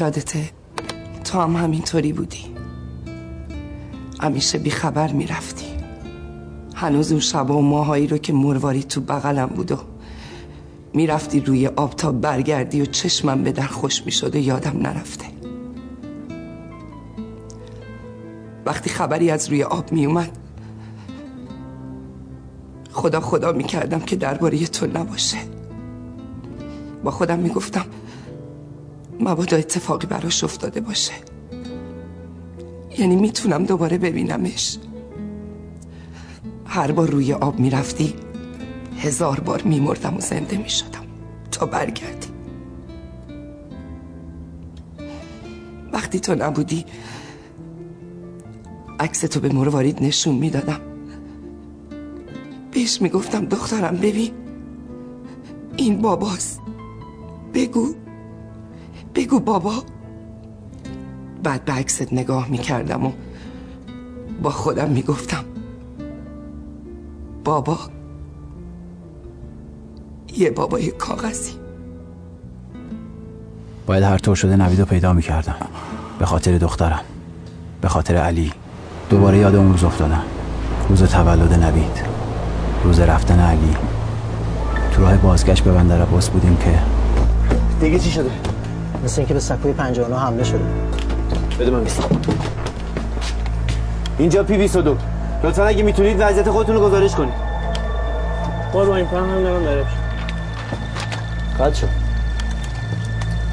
[0.01, 0.51] یادته
[1.25, 2.60] تو هم همینطوری بودی.
[4.21, 5.67] همیشه بیخبر می‌رفتی
[6.75, 9.79] هنوز اون شبا و ماهایی رو که مرواری تو بغلم بود و
[10.95, 15.25] می‌رفتی روی آب تا برگردی و چشمم به در خوش می‌شد و یادم نرفته.
[18.67, 20.39] وقتی خبری از روی آب میومد
[22.93, 25.39] خدا خدا می‌کردم که درباره تو نباشه.
[27.05, 27.85] با خودم می‌گفتم
[29.21, 31.13] مبادا اتفاقی براش افتاده باشه.
[33.01, 34.79] یعنی می‌تونم دوباره ببینمش.
[36.67, 38.15] هر بار روی آب می‌رفتی
[38.99, 41.05] هزار بار میمردم و زنده می‌شدم.
[41.51, 42.29] تا برگردی.
[45.93, 46.85] وقتی تو نبودی
[49.01, 50.81] عکس تو به مروارید نشون می‌دادم.
[52.73, 54.31] بهش می‌گفتم دخترم ببین.
[55.77, 56.61] این باباست.
[57.55, 57.95] بگو.
[59.15, 59.85] بگو بابا.
[61.43, 63.13] بعد به عکست نگاه می‌کردم و
[64.43, 65.45] با خودم می‌گفتم
[67.45, 67.79] بابا
[70.37, 71.53] یه بابا یه کاغذی.
[73.87, 75.57] باید هر طور شده نوید رو پیدا می‌کردم.
[76.19, 77.01] به خاطر دخترم.
[77.81, 78.53] به خاطر علی.
[79.11, 80.23] دوباره یاد اون روز افتادم.
[80.89, 82.03] روز تولد نوید.
[82.85, 83.77] روز رفتن علی.
[84.93, 86.79] تو راه بازگشت به بندر عباس بودیم که
[87.81, 88.31] دیگه چی شده؟
[89.05, 90.65] مثل اینکه به سکوی 59 حمله شده.
[91.61, 92.21] بده من بیستم.
[94.19, 94.97] اینجا پی 22
[95.45, 97.35] لطفا اگه می‌تونید وضعیت خودتون رو گزارش کنید.
[98.73, 99.87] با این پرم هم نمیم داره
[101.61, 101.89] قد شد.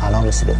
[0.04, 0.56] الان رسیده.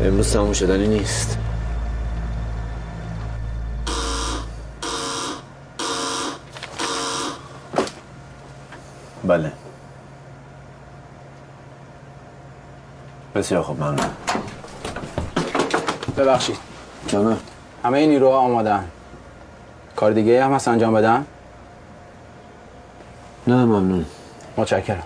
[0.00, 1.37] امروز تموم شدنی نیست.
[9.28, 9.52] بله.
[13.34, 14.10] بسیار خوب ممنون.
[16.16, 16.56] ببخشید.
[17.06, 17.36] جانم
[17.84, 18.84] همه این نیروها آمادن.
[19.96, 21.26] کار دیگه هم هست انجام بدم
[23.46, 24.04] نه ممنون.
[24.56, 25.02] متشکرم.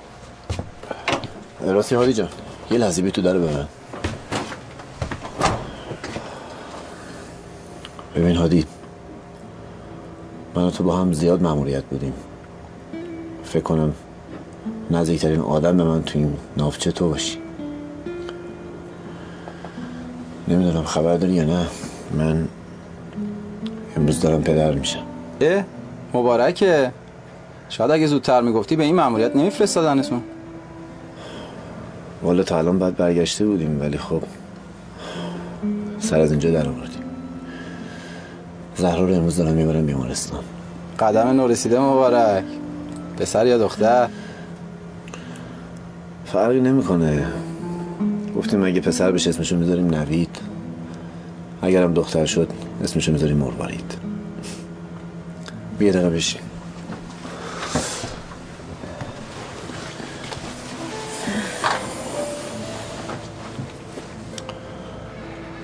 [1.61, 2.29] راستی هادی جان
[2.71, 3.69] یه لحظه بی تو داره به من
[8.17, 8.67] ببین هادی
[10.55, 12.13] من و تو با هم زیاد مأموریت بودیم.
[13.45, 13.95] فکر کنم
[14.91, 17.39] نزدیکترین آدم به من تو این نافچه تو باشی.
[20.49, 21.67] نمی‌دونم خبر داری یا نه.
[22.19, 22.49] من
[23.97, 25.03] امروز دارم پدر میشم.
[25.41, 25.65] اه
[26.15, 26.93] مبارکه.
[27.69, 30.21] شاید اگه زودتر می‌گفتی به این مأموریت نمیفرستادنتون.
[32.23, 34.23] والا تا الان بعد برگشته بودیم ولی خب
[36.01, 37.03] سر از اینجا در آوردیم.
[38.77, 40.41] زهرا رو امروز دارم می‌برم بیمارستان.
[40.99, 42.45] قدم نو رسیده مبارک.
[43.19, 44.09] پسر یا دختر؟
[46.33, 47.27] فرقی نمی‌کنه.
[48.37, 50.39] گفتیم اگه پسر بشه اسمشو می‌ذاریم نوید.
[51.63, 52.49] اگرم دختر شد
[52.85, 53.95] اسمشو می‌ذاریم مروارید
[55.79, 56.41] بیا دقیقه بشین.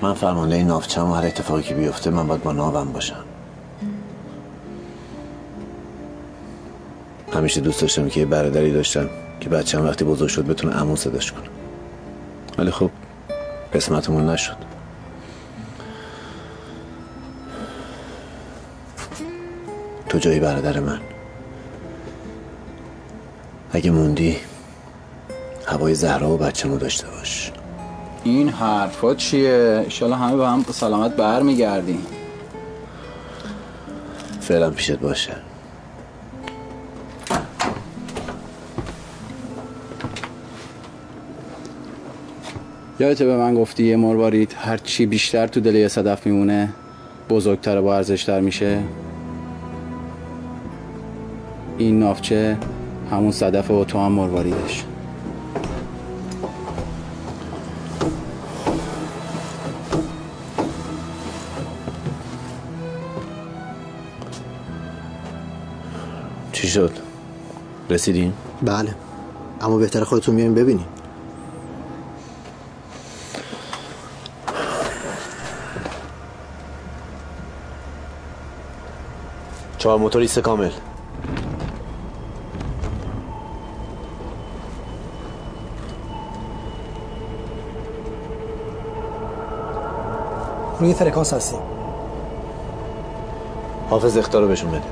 [0.01, 3.23] من فرمانده این نافچم و هر اتفاقی که بیفته من باید با ناوم باشم.
[7.33, 9.09] همیشه دوست داشتم که برادری داشتم.
[9.39, 11.49] که بچه‌م وقتی بزرگ شد بتونه عمو صداش کنه.
[12.57, 12.91] ولی خب
[13.73, 14.55] قسمتمون نشد.
[20.09, 20.99] تو جایی برادر من.
[23.71, 24.37] اگه موندی
[25.67, 27.51] هوای زهرا و بچه‌مو داشته باش.
[28.23, 32.05] این حرفا چیه؟ ایشالا همه با هم سلامت برمیگردیم.
[34.41, 35.33] فعلا پیشت باشه.
[42.99, 46.73] یادته به من گفتی یه مروارید هر چی بیشتر تو دل یه صدف میمونه
[47.29, 48.79] بزرگتر و ارزشتر میشه
[51.77, 52.57] این نافچه
[53.11, 54.83] همون صدف و تو هم مرواریدش
[66.51, 66.91] چی شد؟
[67.89, 68.95] رسیدیم؟ بله
[69.61, 70.85] اما بهتر خودتون میایم ببینیم
[79.78, 80.70] چهار موتوریست کامل
[90.80, 91.60] روی فرکانس هستیم
[93.90, 94.82] حافظ اختار رو بهشون بده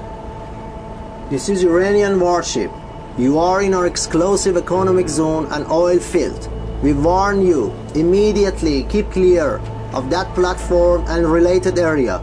[1.30, 2.70] This is Iranian warship.
[3.18, 6.42] You are in our exclusive economic zone and oil field.
[6.82, 9.60] We warn you, immediately keep clear
[9.94, 12.16] of that platform and related area.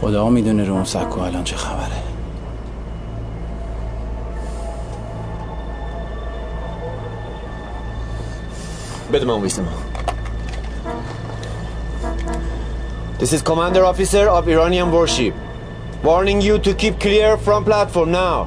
[0.00, 1.96] خدا می‌دونه رو اون سکو الان چه خبره
[9.12, 9.66] بده من ویسم
[13.20, 15.34] This is Commander Officer of Iranian warship.
[16.02, 18.46] Warning you to keep clear from platform now.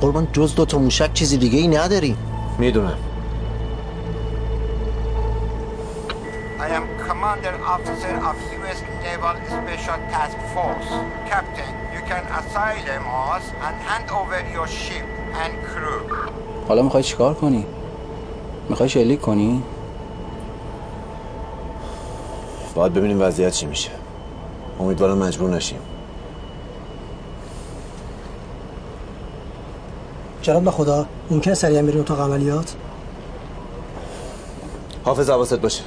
[0.00, 2.16] قربان جز دو تا موشک چیزی دیگه ای نداریم
[2.58, 2.98] می‌دونم
[6.58, 8.78] I am Commander Officer of U.S.
[9.04, 10.90] Naval Special Task Force.
[11.32, 13.04] Captain, you can asylum
[13.34, 15.06] us and hand over your ship
[15.42, 16.02] and crew.
[16.68, 17.66] حالا می‌خوای چیکار کنی؟
[18.68, 19.62] می‌خوای شلیک کنی؟
[22.74, 23.90] باید ببینیم وضعیت چی میشه
[24.80, 25.78] امیدوارم مجبور نشیم
[30.42, 32.74] جناب به خدا ممکنه سریع بریم اتاق عملیات
[35.04, 35.82] حافظ حواست باشه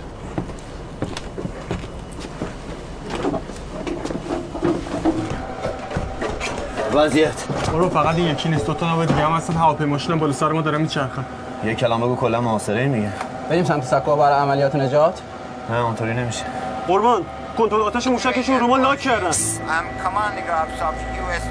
[7.01, 10.51] وضعیت برو فقط این یکی نیست دو تا نوع دیگه هم هستن هواپیماشون بالا سر
[10.51, 11.25] ما داره میچرخن
[11.65, 13.09] یه کلام بگو کلا محاصره میگه
[13.49, 15.21] بریم سمت سکوها برای عملیات نجات
[15.69, 16.43] نه اونطوری نمیشه
[16.87, 17.21] قربان
[17.57, 21.43] کنترل آتش موشکشون رو ما لاک کردن I'm commanding officer of U.S.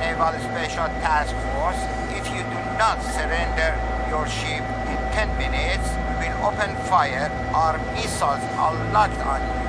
[0.00, 1.82] Naval Special Task Force.
[2.18, 3.70] If you do not surrender
[4.12, 5.88] your ship in 10 minutes,
[6.20, 7.30] we will open fire.
[7.54, 9.64] Our missiles are locked on you.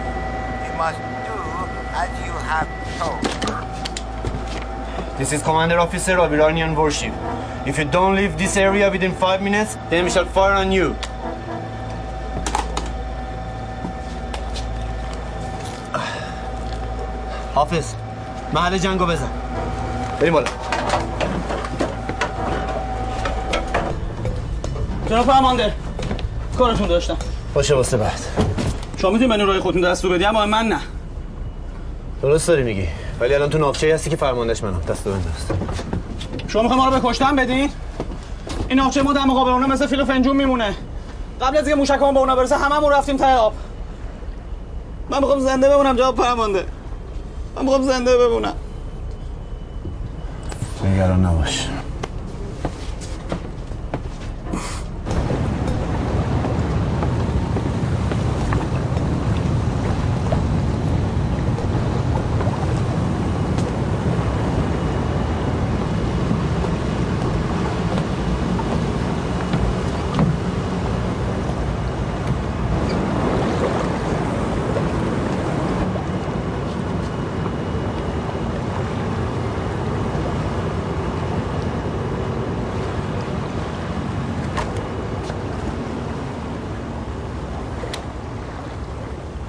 [0.65, 1.37] You must do
[2.03, 2.69] as you have
[2.99, 3.76] told.
[5.19, 7.11] This is Commander Officer of Iranian warship.
[7.65, 10.95] If you don't leave this area within five minutes, then we shall fire on you.
[17.55, 17.95] حافظ
[18.53, 19.29] محل جنگو بزن
[20.19, 20.49] بریم بالا
[25.09, 25.73] جناب فرمانده
[26.57, 27.17] کارتون داشتم.
[27.53, 28.19] باشه واسه بعد.
[28.97, 30.79] شما می‌تونید منو راه خودتون دستور بدی اما من نه.
[32.21, 32.87] درست داری میگی.
[33.19, 35.33] ولی الان تو نافچه هستی که فرماندهش منم دستو بنداز
[36.47, 37.69] شما می‌خواید ما رو به کشتن بدین؟
[38.69, 40.75] این ناخچه ما در مقابل اونا مثل فیل و فنجون میمونه.
[41.41, 43.53] قبل از اینکه موشکمون به اونا برسه هممون رفتیم ته آب.
[45.09, 46.65] من می‌خوام زنده بمونم جواب فرمانده.
[47.55, 48.53] من می‌خوام زنده بمونم.
[50.85, 51.67] نگران نباش.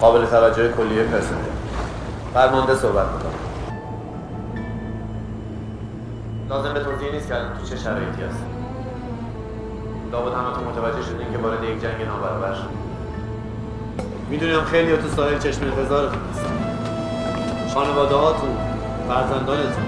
[0.00, 1.38] قابل توجه کلیه پرسنل.
[2.34, 3.32] فرمانده صحبت می‌کنم
[6.48, 8.44] لازم به توضیح نیست که تو چه شرایطی هست.
[10.12, 12.70] لابد همتون متوجه شدین که وارد یک جنگ نابرابر شد
[14.30, 16.46] می‌دونم خیلی تو ساحل چشم انتظارتون هست.
[17.74, 18.56] خانواده هاتون
[19.08, 19.84] فرزندانتون.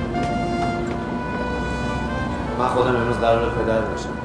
[2.59, 4.20] من خودم امروز قرار پدر باشم.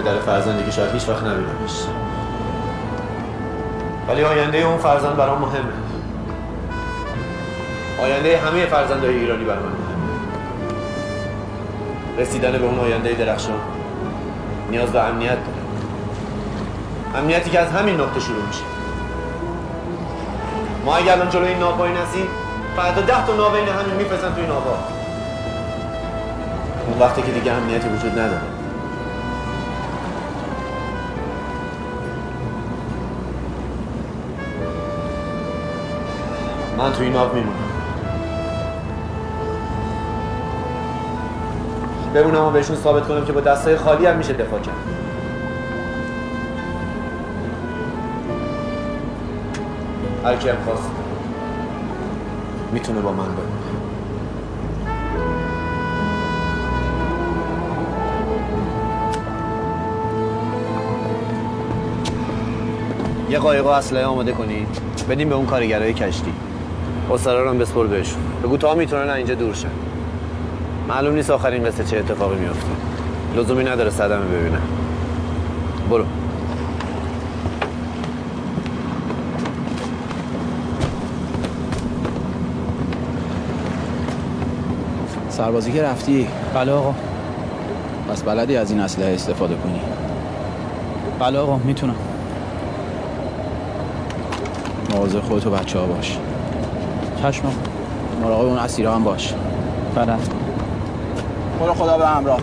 [0.00, 1.84] پدر فرزندی که شاید هیچ وقت نبینمش
[4.08, 5.72] ولی آینده اون فرزند برام مهمه.
[8.02, 10.10] آینده همه فرزندهای ایرانی برام مهمه.
[12.18, 13.60] رسیدن به اون آینده درخشان
[14.70, 15.60] نیاز به امنیت داره.
[17.14, 18.62] امنیتی که از همین نقطه شروع میشه.
[20.84, 22.26] ما اگر الان جلوی این ناو وای نسیم
[22.76, 24.78] فردا ده تا ناو این همین میفرستن توی ناوا
[26.86, 28.59] اون وقتی که دیگه امنیتی وجود نداره.
[36.80, 37.54] من تو این آب میمونم.
[42.14, 44.74] بمونم و بهشون ثابت کنم که با دستای خالی هم میشه دفاع کرد.
[50.24, 50.90] هر کی خواست
[52.72, 53.36] می‌تونه با من بمونه.
[63.30, 64.68] یه قایق و اسلحه آماده کنید
[65.10, 66.32] بدیم به اون کارگرای کشتی.
[67.10, 69.68] اسرا رو هم بسپر بهشون بگو تا می‌تونن اینجا دور شن
[70.88, 72.66] معلوم نیست آخرین قصه چه اتفاقی میفته
[73.36, 74.62] لزومی نداره صدمه ببینم
[75.90, 76.04] برو.
[85.30, 86.94] سربازی که رفتی؟ بله آقا.
[88.10, 89.80] پس بلدی از این اسلحه استفاده کنی؟
[91.18, 91.96] بله آقا می‌تونم.
[94.90, 96.18] مواظب خودت و بچه ها باش.
[97.22, 97.42] چشم.
[98.22, 99.34] مراقب اون اسیرا هم باش.
[99.94, 100.12] بله.
[101.74, 102.42] خدا به همراهت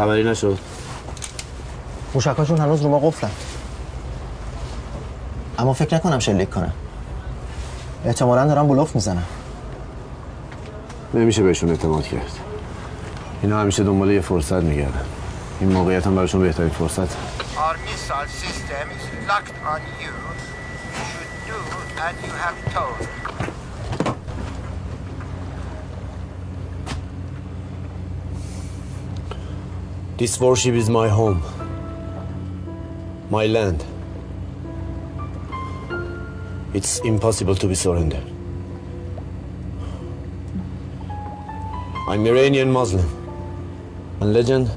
[0.00, 0.58] خبری نشد.
[2.14, 3.30] موشکاشون هنوز رو ما قفلن.
[5.58, 6.72] اما فکر نکنم شلیک کنن.
[8.04, 9.22] احتمالا دارن بلوف می‌زنن.
[11.14, 12.38] نمیشه بهشون اعتماد کرد.
[13.42, 15.04] اینا همیشه دنبال یه فرصت میگردن.
[15.60, 17.08] این موقعیت هم براشون بهترین فرصت
[17.56, 17.76] Our
[30.20, 31.42] This warship is my home,
[33.30, 33.82] my land.
[36.74, 38.26] It's impossible to be surrendered.
[42.06, 43.08] I'm Iranian Muslim,
[44.20, 44.70] and legend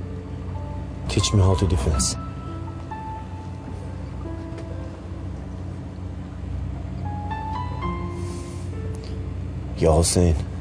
[1.09, 2.15] teach me how to defense.
[9.77, 10.52] Ya Hussein.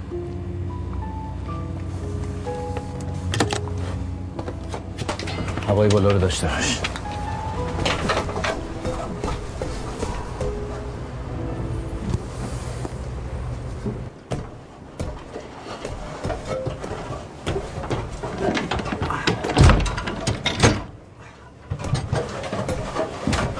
[5.72, 6.80] هوای بالا رو داشته باش.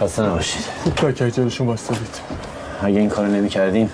[0.00, 0.64] خسته نباشید.
[0.82, 2.20] خوب کار کردید جلوشون واسطادید
[2.82, 3.90] اگه این کارو نمی کردیم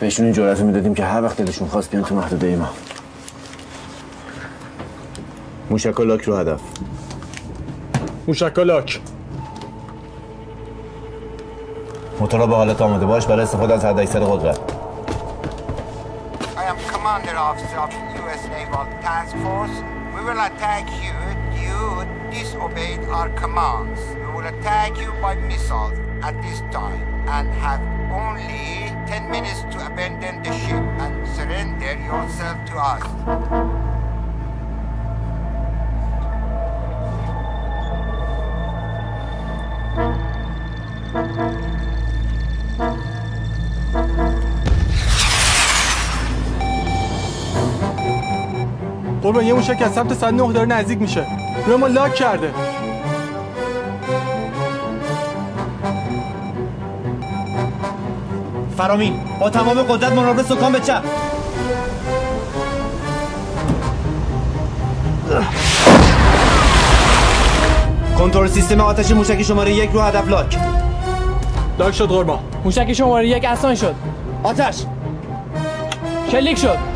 [0.00, 2.68] بهشون این جرأت می‌دادیم که هر وقت دلشون خواست بیان تو محدوده ما
[5.70, 6.60] موشک و لاک رو هدف.
[8.32, 9.00] موشک لاک
[12.20, 14.58] موتورا به حالت آماده باش برای استفاده از حداکثر قدرت
[16.56, 18.42] I am commander officer of the U.S.
[18.54, 19.76] Naval Task Force.
[20.14, 21.16] We will attack you.
[21.64, 21.80] You
[22.36, 24.00] disobeyed our commands.
[24.22, 25.96] We will attack you by missiles
[26.28, 27.02] at this time
[27.36, 27.82] and have
[28.22, 28.66] only
[29.06, 33.61] 10 minutes to abandon the ship and surrender yourself to us.
[49.32, 51.26] قربان یه موشک از سمت 109 داره نزدیک میشه.
[51.66, 52.50] روی ما لاک کرده.
[58.76, 61.02] فرامین با تمام قدرت مراقب سکان به چپ
[68.18, 70.58] کنترل سیستم آتش موشک شماره یک رو هدف لاک.
[71.78, 72.38] لاک شد قربان.
[72.64, 73.94] موشک شماره یک اسان شد.
[74.42, 74.82] آتش.
[76.30, 76.91] شلیک شد.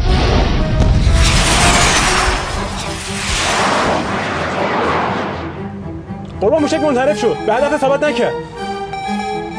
[6.41, 7.37] قربان موشک منحرف شد.
[7.47, 8.33] به هدف ثابت نکرد.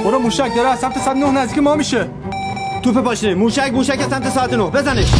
[0.03, 2.07] قربان موشک داره از سمت 109 نزدیک ما میشه.
[2.83, 3.35] توپ پاشنه.
[3.35, 5.11] موشک موشک از سمت ساعت نو بزنش.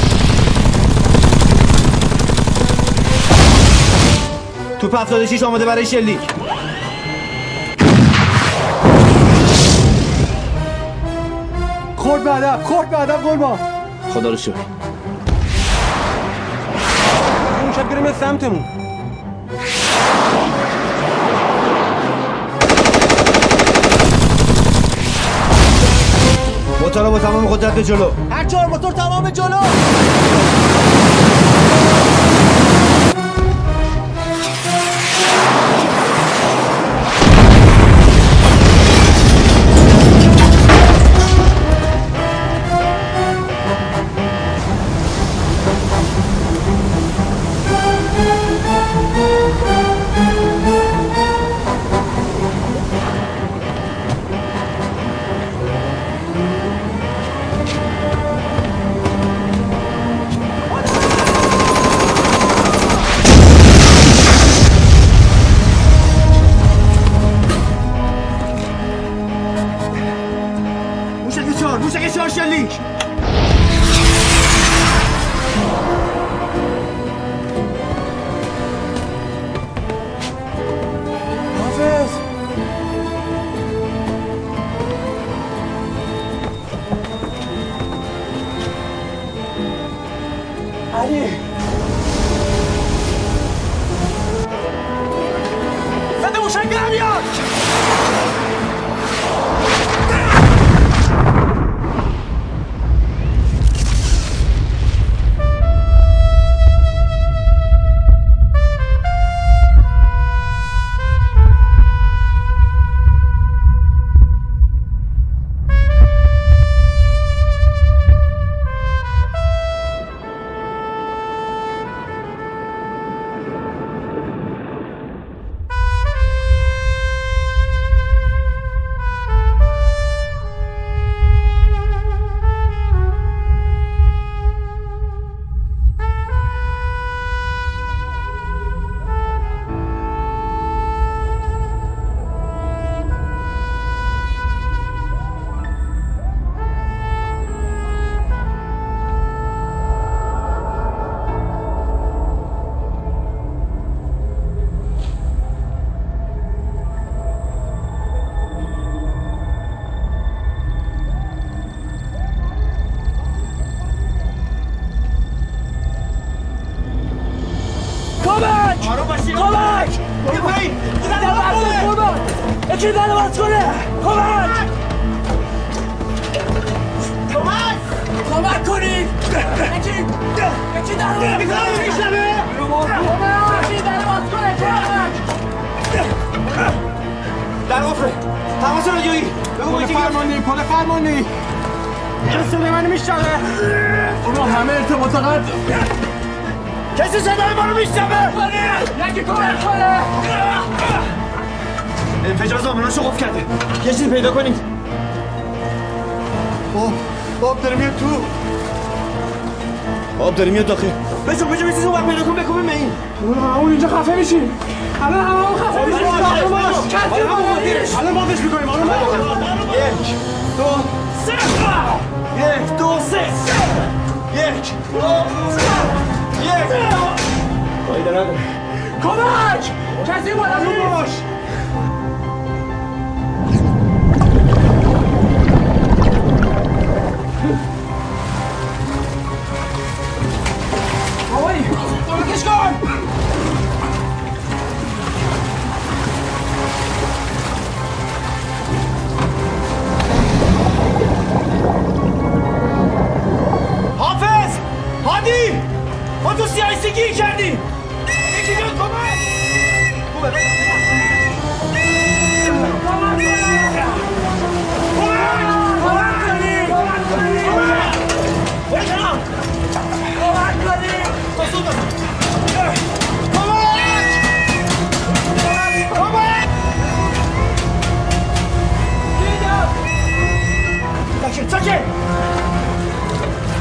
[4.80, 6.20] توپ 76 آماده برای شلیک.
[11.96, 13.60] خورد به هدف خورد به هدف قربان
[14.14, 14.54] خدا رو شکر.
[17.66, 18.87] موشک میاد سمتمون.
[26.98, 28.12] موتورا با تمام قدرت به جلو.
[28.30, 29.58] هر چهار موتور تمام جلو.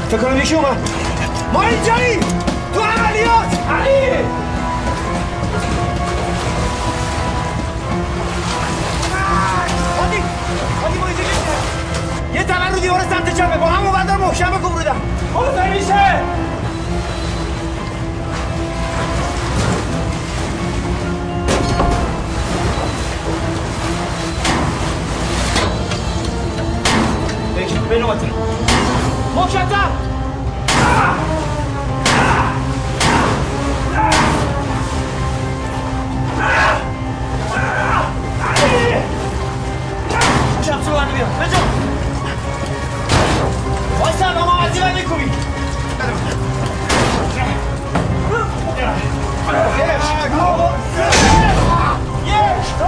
[0.09, 0.89] فکر کنم یکی اومد.
[1.53, 2.19] ما اینجایی!
[2.73, 3.59] تو عملیات!
[3.69, 4.17] علی!
[12.33, 14.95] یه تمن رو دیوار سمت چپه با همون بندر محکم بکن بودم
[15.33, 16.21] برو خب، میشه.
[27.89, 28.31] بین اومدتونه
[29.37, 29.91] مکتب
[40.61, 41.57] چمچه بنده بیار بجا
[43.99, 45.23] وایسا اما از دیوار میکوبی
[52.25, 52.85] یک دو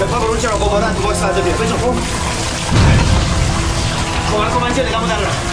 [0.00, 1.94] بپا برون چرا قبارن تو باکس فضا بیاد بجا خب
[4.32, 5.43] کمک کن من جلدمو ندارم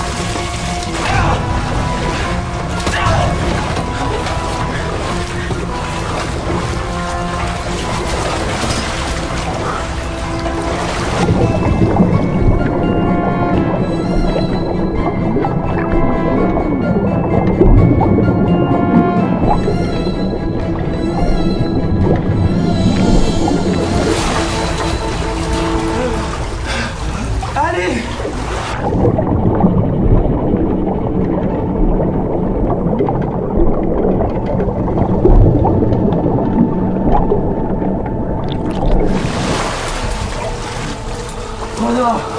[41.81, 42.30] これは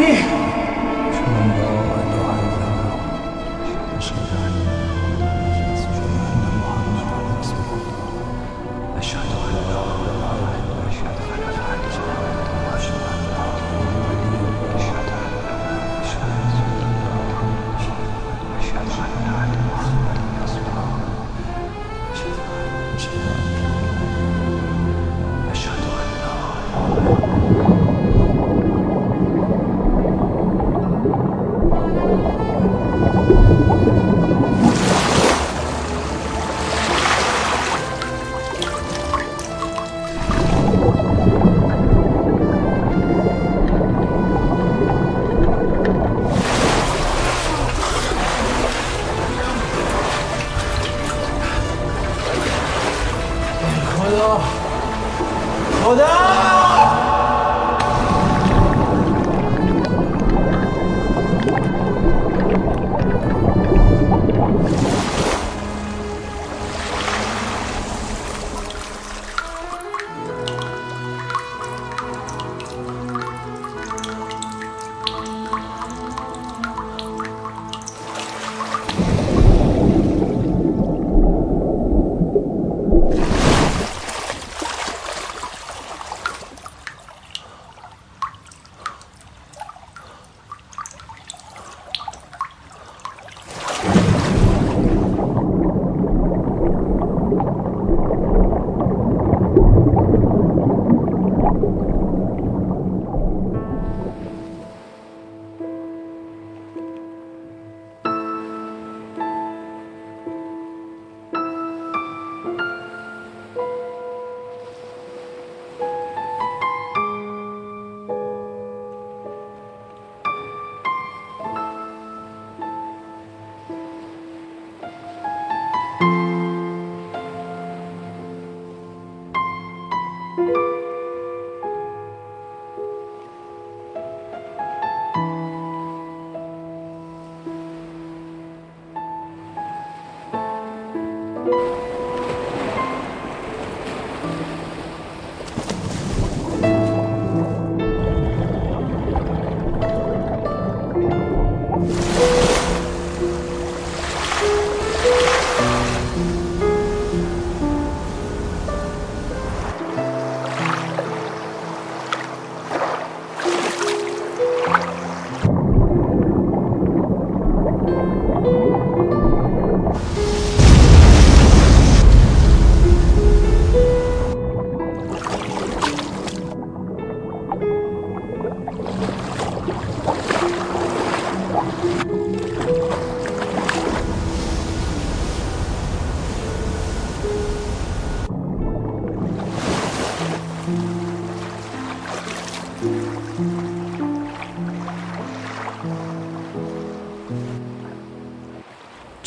[0.00, 0.29] 你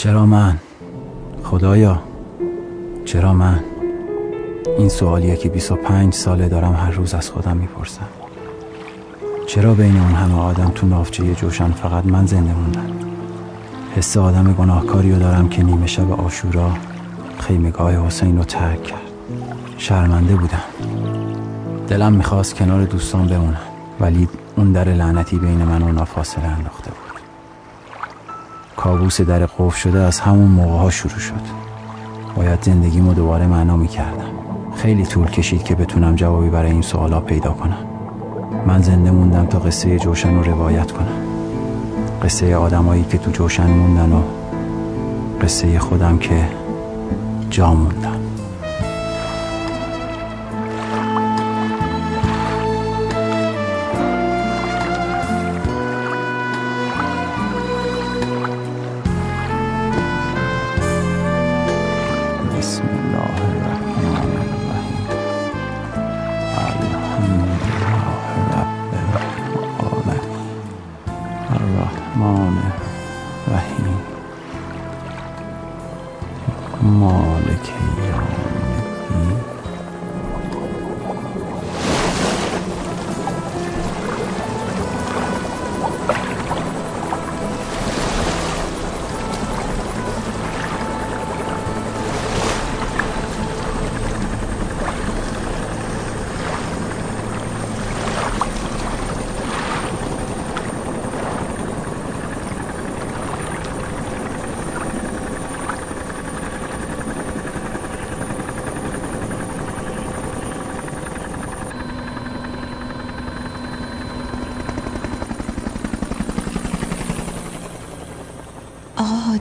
[0.04, 0.58] چرا من؟
[1.44, 2.02] خدایا
[3.06, 3.60] چرا من؟
[4.78, 8.08] این سوالیه که 25 ساله دارم هر روز از خودم می‌پرسم.
[9.48, 12.86] چرا بین اون همه آدم تو نافچه جوشن فقط من زنده موندم؟
[13.96, 16.72] حس آدم گناهکاری رو دارم که نیمه شب آشورا
[17.40, 19.12] خیمگاه حسین رو ترک کرد.
[19.78, 20.64] شرمنده بودم.
[21.88, 23.58] دلم می‌خواست کنار دوستان بمونم
[24.00, 27.13] ولی اون در لعنتی بین من و فاصله انداخته بود.
[28.84, 31.42] کابوس در قفل شده از همون موقع ها شروع شد.
[32.36, 34.30] باید زندگیمو دوباره معنا می‌کردم.
[34.76, 37.78] خیلی طول کشید که بتونم جوابی برای این سوالا پیدا کنم.
[38.68, 41.18] من زنده موندم تا قصه جوشن رو روایت کنم.
[42.24, 44.22] قصه آدمایی که تو جوشن موندن و
[45.42, 46.48] قصه خودم که
[47.50, 48.13] جا موندم.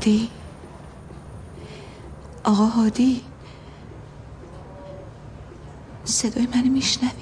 [0.02, 0.30] هادی؟
[2.44, 3.22] آقا هادی؟
[6.04, 7.21] صدای منو میشنوی؟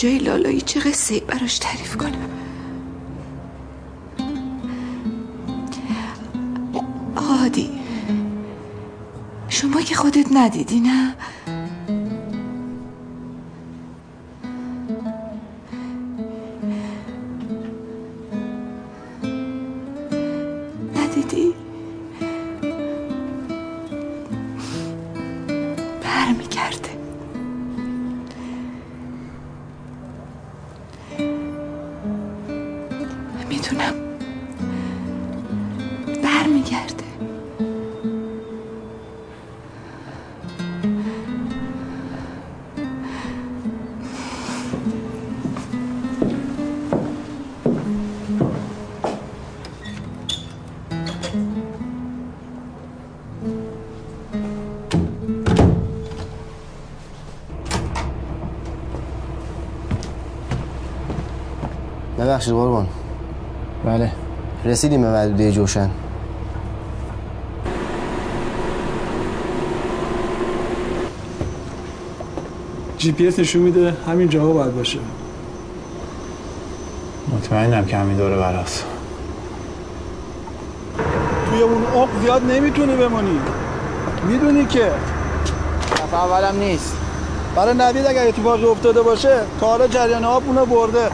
[0.00, 2.30] جای لالایی چه قصه براش تعریف کنم؟
[7.16, 7.70] عادی.
[9.48, 11.14] شما که خودت ندیدی نه؟
[62.40, 62.86] ببخشید قربان.
[63.84, 64.12] بله.
[64.64, 65.90] رسیدیم به محدوده جوشن.
[72.98, 74.98] جی پی اس نشون میده همین جاها باید باشه.
[77.36, 78.84] مطمئنم که همین دور و براست
[81.50, 83.40] توی اون عمق زیاد نمی‌تونی بمونی.
[84.28, 84.90] می‌دونی که.
[85.92, 86.96] دفعه اولم نیست.
[87.56, 91.10] برای نوید اگر اتفاقی افتاده باشه تا حالا جریان آب اونو برده.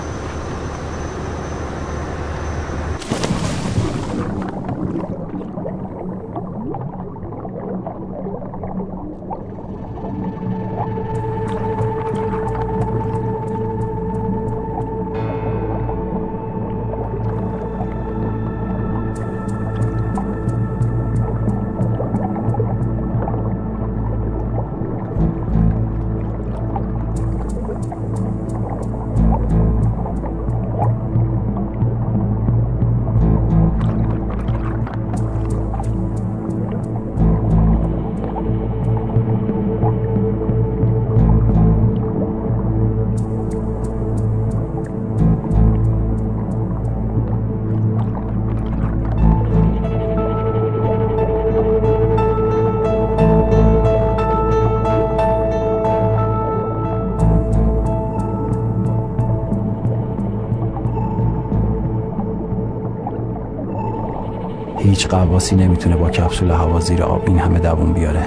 [65.26, 68.22] قواسی نمی‌تونه با کپسول هوا زیر آب این همه دووم بیاره.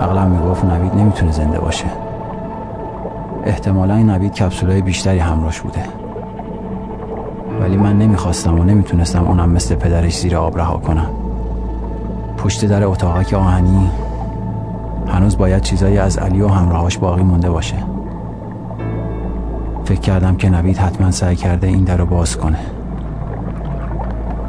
[0.00, 1.84] عقلم می‌گفت نوید نمی‌تونه زنده باشه.
[3.44, 5.80] احتمالا نوید کپسولای بیشتری همراش بوده.
[7.60, 11.06] ولی من نمی‌خواستم و نمی‌تونستم اونم مثل پدرش زیر آب رها کنم.
[12.38, 13.90] پشت در اتاقک آهنی
[15.08, 17.76] هنوز باید چیزایی از علی و همراهاش باقی مونده باشه.
[19.84, 22.58] فکر کردم که نوید حتما سعی کرده این در رو باز کنه.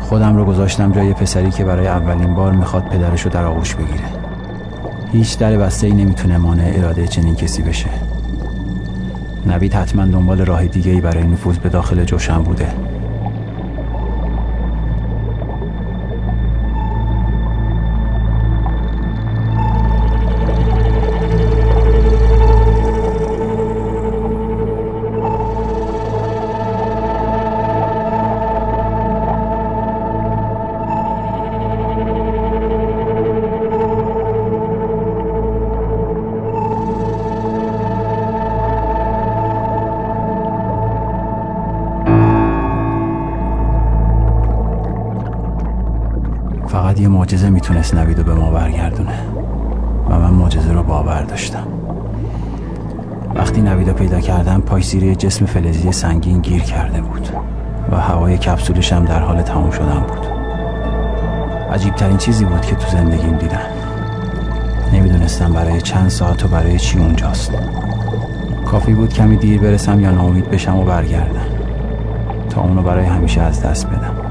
[0.05, 4.05] خودم رو گذاشتم جای پسری که برای اولین بار می‌خواد پدرش رو در آغوش بگیره.
[5.11, 7.89] هیچ در بسته ای نمی‌تونه مانع اراده چنین کسی بشه.
[9.45, 12.67] نوید حتما دنبال راه دیگه ای برای نفوذ به داخل جوشن بوده.
[47.85, 49.19] معجزه می‌تونست نوید رو به ما برگردونه.
[50.09, 51.67] و من معجزه رو باور داشتم.
[53.35, 57.29] وقتی نوید رو پیدا کردم پاش زیر جسم فلزی سنگین گیر کرده بود
[57.91, 60.25] و هوای کپسولش هم در حال تمام شدن بود.
[61.73, 63.59] عجیب ترین چیزی بود که تو زندگیم دیدم.
[64.93, 67.51] نمی‌دونستم برای چند ساعت و برای چی اونجاست.
[68.65, 71.47] کافی بود کمی دیر برسم یا ناامید بشم و برگردم.
[72.49, 74.24] تا اونو برای همیشه از دست بدم.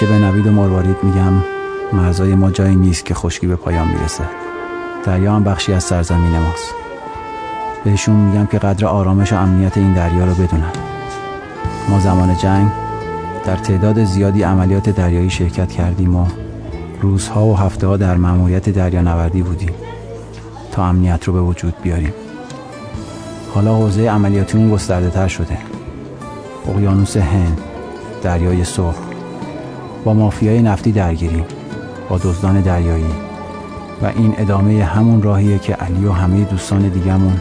[0.00, 1.32] همیشه به نوید و مروارید میگم.
[1.92, 4.24] مرزای ما جایی نیست که خشکی به پایان می‌رسه.
[5.04, 6.74] دریا هم بخشی از سرزمین ماست.
[7.84, 10.72] بهشون میگم که قدر آرامش و امنیت این دریا رو بدونن.
[11.88, 12.68] ما زمان جنگ
[13.44, 16.26] در تعداد زیادی عملیات دریایی شرکت کردیم و
[17.00, 19.74] روزها و هفته ها در مأموریت دریانوردی بودیم
[20.72, 22.12] تا امنیت رو به وجود بیاریم.
[23.54, 25.58] حالا حوزه عملیاتیمون گسترده تر شده.
[26.68, 27.60] اقیانوس هند
[28.22, 29.07] دریای سرخ.
[30.04, 31.44] با مافیای نفتی درگیریم
[32.08, 33.14] با دزدان دریایی.
[34.02, 37.40] و این ادامه همون راهیه که علی و همه دوستان دیگمون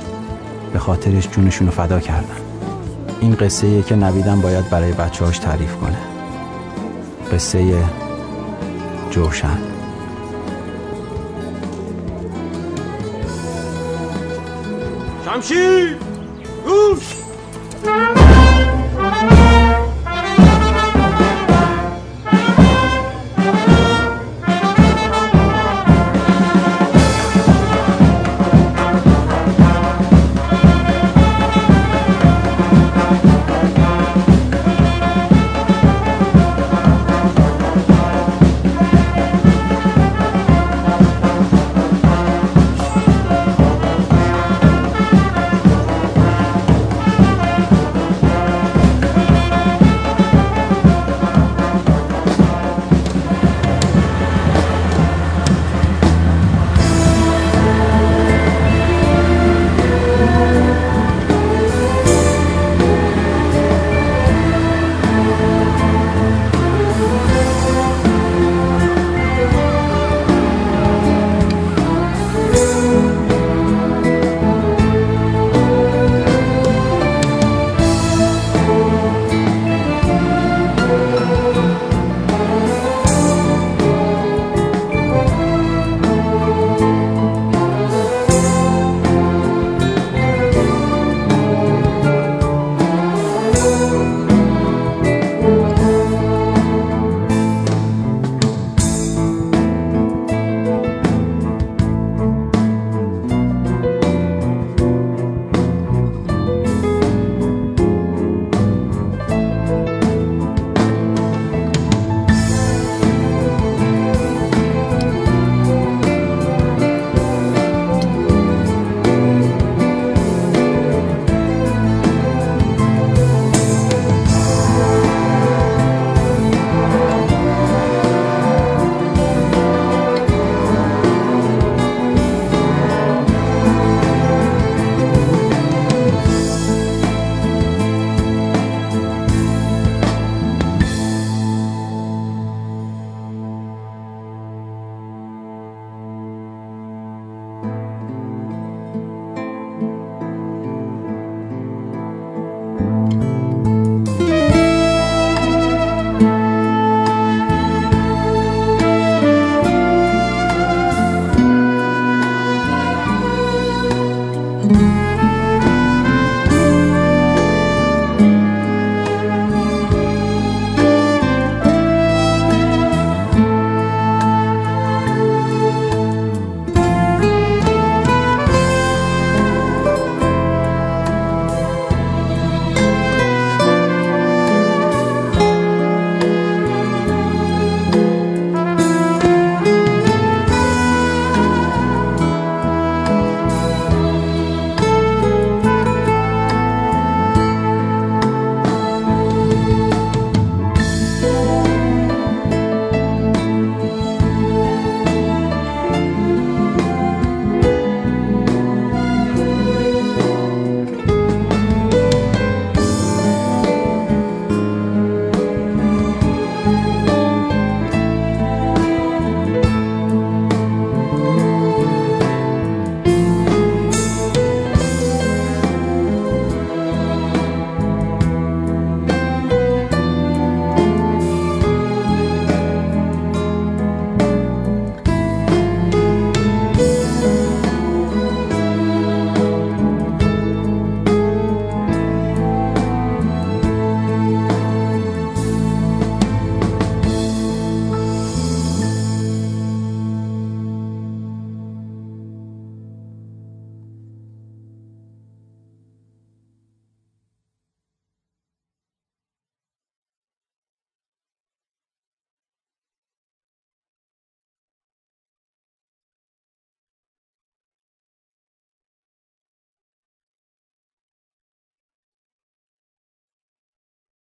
[0.74, 2.36] به خاطرش جونشون رو فدا کردن.
[3.22, 5.98] این قصه که نویدم باید برای بچه هاش تعریف کنه.
[7.34, 7.84] قصه
[9.12, 9.58] جوشن.
[15.26, 15.98] شمشیر!
[16.66, 17.16] گوش!